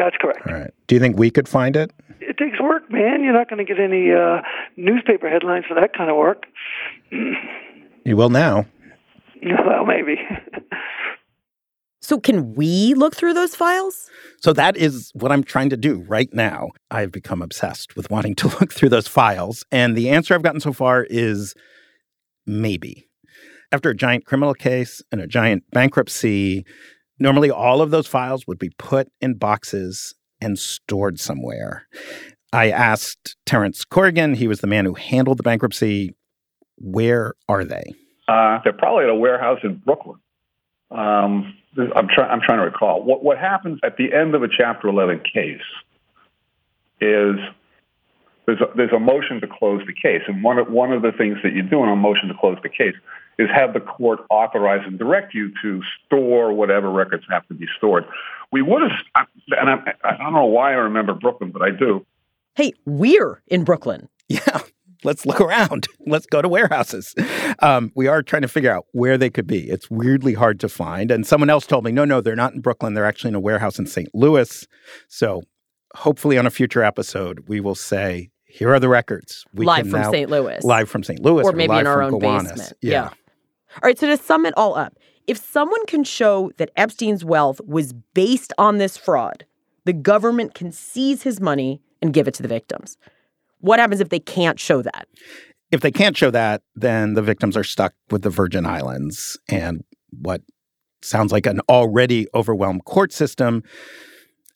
That's 0.00 0.16
correct. 0.18 0.46
All 0.46 0.54
right. 0.54 0.70
Do 0.86 0.94
you 0.94 1.00
think 1.00 1.18
we 1.18 1.30
could 1.30 1.46
find 1.46 1.76
it? 1.76 1.92
It 2.20 2.38
takes 2.38 2.58
work, 2.58 2.90
man. 2.90 3.22
You're 3.22 3.34
not 3.34 3.50
going 3.50 3.64
to 3.64 3.70
get 3.70 3.78
any 3.78 4.12
uh, 4.12 4.40
newspaper 4.78 5.28
headlines 5.28 5.66
for 5.68 5.74
that 5.74 5.92
kind 5.94 6.10
of 6.10 6.16
work. 6.16 6.46
You 8.02 8.16
will 8.16 8.30
now. 8.30 8.66
Well, 9.42 9.84
maybe. 9.84 10.16
So, 12.00 12.18
can 12.18 12.54
we 12.54 12.94
look 12.94 13.14
through 13.14 13.34
those 13.34 13.54
files? 13.54 14.10
So, 14.40 14.54
that 14.54 14.76
is 14.76 15.10
what 15.14 15.30
I'm 15.30 15.44
trying 15.44 15.68
to 15.70 15.76
do 15.76 16.00
right 16.08 16.28
now. 16.32 16.70
I've 16.90 17.12
become 17.12 17.42
obsessed 17.42 17.94
with 17.94 18.10
wanting 18.10 18.34
to 18.36 18.48
look 18.60 18.72
through 18.72 18.88
those 18.88 19.06
files. 19.06 19.64
And 19.70 19.96
the 19.96 20.08
answer 20.08 20.34
I've 20.34 20.42
gotten 20.42 20.60
so 20.60 20.72
far 20.72 21.06
is 21.08 21.54
maybe. 22.46 23.06
After 23.70 23.90
a 23.90 23.94
giant 23.94 24.24
criminal 24.24 24.54
case 24.54 25.02
and 25.12 25.20
a 25.20 25.26
giant 25.26 25.62
bankruptcy, 25.72 26.64
normally 27.20 27.50
all 27.50 27.82
of 27.82 27.90
those 27.90 28.06
files 28.06 28.46
would 28.46 28.58
be 28.58 28.70
put 28.78 29.08
in 29.20 29.34
boxes 29.34 30.14
and 30.40 30.58
stored 30.58 31.20
somewhere. 31.20 31.86
I 32.52 32.70
asked 32.70 33.36
Terrence 33.46 33.84
Corrigan, 33.84 34.34
he 34.34 34.48
was 34.48 34.60
the 34.60 34.66
man 34.66 34.86
who 34.86 34.94
handled 34.94 35.38
the 35.38 35.44
bankruptcy, 35.44 36.16
where 36.76 37.34
are 37.48 37.64
they? 37.64 37.94
Uh, 38.26 38.58
they're 38.64 38.72
probably 38.72 39.04
at 39.04 39.10
a 39.10 39.14
warehouse 39.14 39.60
in 39.62 39.76
Brooklyn. 39.76 40.18
Um, 40.90 41.54
I'm 41.78 42.08
trying. 42.08 42.30
I'm 42.30 42.40
trying 42.40 42.58
to 42.58 42.64
recall 42.64 43.04
what 43.04 43.22
what 43.22 43.38
happens 43.38 43.78
at 43.84 43.96
the 43.96 44.12
end 44.12 44.34
of 44.34 44.42
a 44.42 44.48
Chapter 44.48 44.88
11 44.88 45.22
case 45.32 45.60
is 47.00 47.36
there's 48.46 48.60
a, 48.60 48.76
there's 48.76 48.92
a 48.92 48.98
motion 48.98 49.40
to 49.40 49.46
close 49.46 49.80
the 49.86 49.92
case, 49.92 50.22
and 50.26 50.42
one 50.42 50.58
of 50.58 50.68
one 50.68 50.92
of 50.92 51.02
the 51.02 51.12
things 51.16 51.38
that 51.44 51.52
you 51.52 51.62
do 51.62 51.82
in 51.84 51.88
a 51.88 51.94
motion 51.94 52.28
to 52.28 52.34
close 52.34 52.58
the 52.64 52.68
case 52.68 52.94
is 53.40 53.48
have 53.54 53.72
the 53.72 53.80
court 53.80 54.20
authorize 54.30 54.82
and 54.86 54.98
direct 54.98 55.34
you 55.34 55.50
to 55.62 55.80
store 56.06 56.52
whatever 56.52 56.90
records 56.90 57.24
have 57.30 57.46
to 57.48 57.54
be 57.54 57.66
stored. 57.76 58.04
We 58.52 58.62
would 58.62 58.82
have, 58.82 59.26
and 59.48 59.70
I, 59.70 59.94
I 60.04 60.16
don't 60.16 60.32
know 60.32 60.46
why 60.46 60.72
I 60.72 60.76
remember 60.76 61.14
Brooklyn, 61.14 61.50
but 61.50 61.62
I 61.62 61.70
do. 61.70 62.04
Hey, 62.54 62.72
we're 62.84 63.42
in 63.46 63.64
Brooklyn. 63.64 64.08
Yeah 64.28 64.60
let's 65.04 65.26
look 65.26 65.40
around. 65.40 65.86
Let's 66.06 66.26
go 66.26 66.42
to 66.42 66.48
warehouses. 66.48 67.14
Um, 67.60 67.92
we 67.94 68.06
are 68.06 68.22
trying 68.22 68.42
to 68.42 68.48
figure 68.48 68.72
out 68.72 68.86
where 68.92 69.18
they 69.18 69.30
could 69.30 69.46
be. 69.46 69.68
It's 69.68 69.90
weirdly 69.90 70.34
hard 70.34 70.60
to 70.60 70.68
find. 70.68 71.10
And 71.10 71.26
someone 71.26 71.50
else 71.50 71.66
told 71.66 71.84
me, 71.84 71.92
no, 71.92 72.04
no, 72.04 72.20
they're 72.20 72.36
not 72.36 72.54
in 72.54 72.60
Brooklyn. 72.60 72.94
They're 72.94 73.06
actually 73.06 73.28
in 73.28 73.34
a 73.34 73.40
warehouse 73.40 73.78
in 73.78 73.86
St. 73.86 74.08
Louis. 74.14 74.66
So 75.08 75.42
hopefully 75.94 76.38
on 76.38 76.46
a 76.46 76.50
future 76.50 76.82
episode, 76.82 77.48
we 77.48 77.60
will 77.60 77.74
say, 77.74 78.30
here 78.44 78.72
are 78.72 78.80
the 78.80 78.88
records. 78.88 79.44
We 79.54 79.64
live 79.64 79.88
from 79.88 80.04
St. 80.04 80.28
Louis. 80.28 80.62
Live 80.64 80.88
from 80.88 81.04
St. 81.04 81.20
Louis. 81.20 81.44
Or, 81.44 81.50
or 81.50 81.52
maybe 81.52 81.76
in 81.76 81.86
our 81.86 82.02
own 82.02 82.18
Gowanus. 82.18 82.50
basement. 82.52 82.72
Yeah. 82.82 82.90
yeah. 82.90 83.10
All 83.76 83.80
right. 83.84 83.98
So 83.98 84.06
to 84.06 84.16
sum 84.16 84.46
it 84.46 84.54
all 84.56 84.74
up, 84.76 84.96
if 85.26 85.38
someone 85.38 85.84
can 85.86 86.04
show 86.04 86.50
that 86.56 86.70
Epstein's 86.76 87.24
wealth 87.24 87.60
was 87.64 87.92
based 88.14 88.52
on 88.58 88.78
this 88.78 88.96
fraud, 88.96 89.44
the 89.84 89.92
government 89.92 90.54
can 90.54 90.72
seize 90.72 91.22
his 91.22 91.40
money 91.40 91.80
and 92.02 92.12
give 92.12 92.26
it 92.26 92.34
to 92.34 92.42
the 92.42 92.48
victims. 92.48 92.96
What 93.60 93.78
happens 93.78 94.00
if 94.00 94.08
they 94.08 94.18
can't 94.18 94.58
show 94.58 94.82
that? 94.82 95.06
If 95.70 95.82
they 95.82 95.92
can't 95.92 96.16
show 96.16 96.30
that, 96.30 96.62
then 96.74 97.14
the 97.14 97.22
victims 97.22 97.56
are 97.56 97.64
stuck 97.64 97.94
with 98.10 98.22
the 98.22 98.30
Virgin 98.30 98.66
Islands 98.66 99.38
and 99.48 99.84
what 100.10 100.42
sounds 101.02 101.30
like 101.30 101.46
an 101.46 101.60
already 101.68 102.26
overwhelmed 102.34 102.84
court 102.84 103.12
system. 103.12 103.62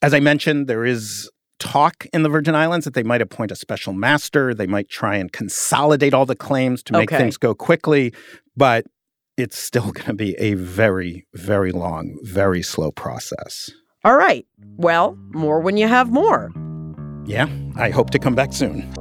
As 0.01 0.13
I 0.13 0.19
mentioned, 0.19 0.67
there 0.67 0.85
is 0.85 1.29
talk 1.59 2.05
in 2.13 2.23
the 2.23 2.29
Virgin 2.29 2.53
Islands 2.53 2.83
that 2.83 2.93
they 2.95 3.03
might 3.03 3.21
appoint 3.21 3.51
a 3.51 3.55
special 3.55 3.93
master. 3.93 4.53
They 4.53 4.67
might 4.67 4.89
try 4.89 5.15
and 5.15 5.31
consolidate 5.31 6.13
all 6.13 6.25
the 6.25 6.35
claims 6.35 6.83
to 6.83 6.93
make 6.93 7.09
Okay. 7.11 7.17
things 7.17 7.37
go 7.37 7.55
quickly, 7.55 8.13
but 8.57 8.85
it's 9.37 9.57
still 9.57 9.91
going 9.91 10.07
to 10.07 10.13
be 10.13 10.35
a 10.37 10.53
very, 10.55 11.25
very 11.33 11.71
long, 11.71 12.17
very 12.23 12.61
slow 12.61 12.91
process. 12.91 13.69
All 14.03 14.15
right. 14.15 14.45
Well, 14.77 15.17
more 15.33 15.59
when 15.59 15.77
you 15.77 15.87
have 15.87 16.11
more. 16.11 16.51
Yeah, 17.25 17.47
I 17.75 17.89
hope 17.89 18.11
to 18.11 18.19
come 18.19 18.35
back 18.35 18.53
soon. 18.53 18.91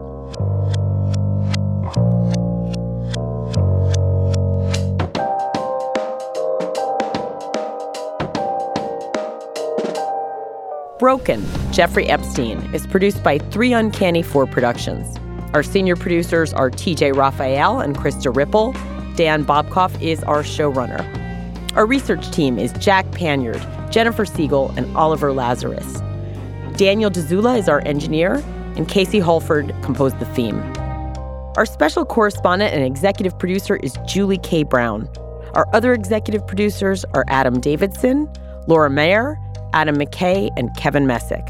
Broken, 10.99 11.45
Jeffrey 11.71 12.09
Epstein, 12.09 12.73
is 12.73 12.87
produced 12.87 13.23
by 13.23 13.37
Three 13.37 13.75
Uncanny 13.75 14.23
Four 14.23 14.47
Productions. 14.47 15.19
Our 15.53 15.63
senior 15.63 15.97
producers 15.97 16.55
are 16.55 16.71
TJ 16.71 17.15
Raphael 17.15 17.81
and 17.81 17.95
Krista 17.95 18.35
Ripple. 18.35 18.75
Dan 19.17 19.45
Bobkoff 19.45 20.01
is 20.03 20.23
our 20.25 20.43
showrunner. 20.43 21.03
Our 21.77 21.87
research 21.87 22.31
team 22.31 22.59
is 22.59 22.73
Jack 22.75 23.11
Panyard, 23.13 23.65
Jennifer 23.91 24.25
Siegel, 24.25 24.73
and 24.77 24.97
Oliver 24.97 25.33
Lazarus. 25.33 26.01
Daniel 26.77 27.11
DeZula 27.11 27.59
is 27.59 27.69
our 27.69 27.81
engineer, 27.87 28.43
and 28.77 28.89
Casey 28.89 29.21
Holford 29.21 29.75
composed 29.83 30.19
the 30.19 30.27
theme. 30.27 30.59
Our 31.57 31.67
special 31.67 32.05
correspondent 32.05 32.75
and 32.75 32.85
executive 32.85 33.39
producer 33.39 33.77
is 33.77 33.97
Julie 34.07 34.39
K. 34.39 34.65
Brown. 34.65 35.09
Our 35.55 35.69
other 35.73 35.93
executive 35.93 36.45
producers 36.49 37.05
are 37.15 37.25
Adam 37.29 37.61
Davidson, 37.61 38.29
Laura 38.67 38.91
Mayer, 38.91 39.39
Adam 39.73 39.97
McKay, 39.97 40.51
and 40.57 40.77
Kevin 40.77 41.07
Messick. 41.07 41.47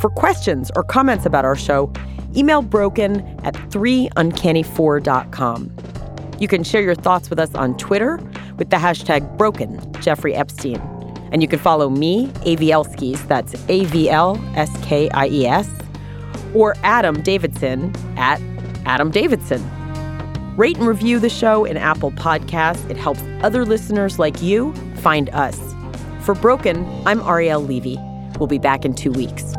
For 0.00 0.10
questions 0.10 0.72
or 0.74 0.82
comments 0.82 1.24
about 1.24 1.44
our 1.44 1.54
show, 1.54 1.92
email 2.36 2.62
broken 2.62 3.20
at 3.44 3.54
3uncanny4.com. 3.54 5.76
You 6.38 6.48
can 6.48 6.64
share 6.64 6.82
your 6.82 6.94
thoughts 6.94 7.30
with 7.30 7.38
us 7.38 7.54
on 7.54 7.76
Twitter 7.76 8.18
with 8.58 8.70
the 8.70 8.76
hashtag 8.76 9.36
broken 9.38 9.80
Jeffrey 10.00 10.34
Epstein. 10.34 10.80
And 11.32 11.42
you 11.42 11.48
can 11.48 11.58
follow 11.58 11.90
me, 11.90 12.28
AVLskies, 12.46 13.26
that's 13.26 13.54
A 13.68 13.84
V 13.86 14.08
L 14.08 14.40
S 14.54 14.70
K 14.84 15.10
I 15.10 15.28
E 15.28 15.46
S, 15.46 15.68
or 16.54 16.74
Adam 16.82 17.20
Davidson 17.22 17.92
at 18.16 18.40
Adam 18.86 19.10
Davidson. 19.10 19.62
Rate 20.56 20.76
and 20.76 20.86
review 20.86 21.18
the 21.18 21.28
show 21.28 21.64
in 21.64 21.76
Apple 21.76 22.12
Podcasts. 22.12 22.88
It 22.88 22.96
helps 22.96 23.20
other 23.42 23.64
listeners 23.64 24.20
like 24.20 24.40
you 24.40 24.72
find 24.96 25.28
us. 25.30 25.58
For 26.20 26.34
Broken, 26.34 26.86
I'm 27.06 27.20
Ariel 27.22 27.62
Levy. 27.62 27.98
We'll 28.38 28.46
be 28.46 28.58
back 28.58 28.84
in 28.84 28.94
two 28.94 29.10
weeks. 29.10 29.54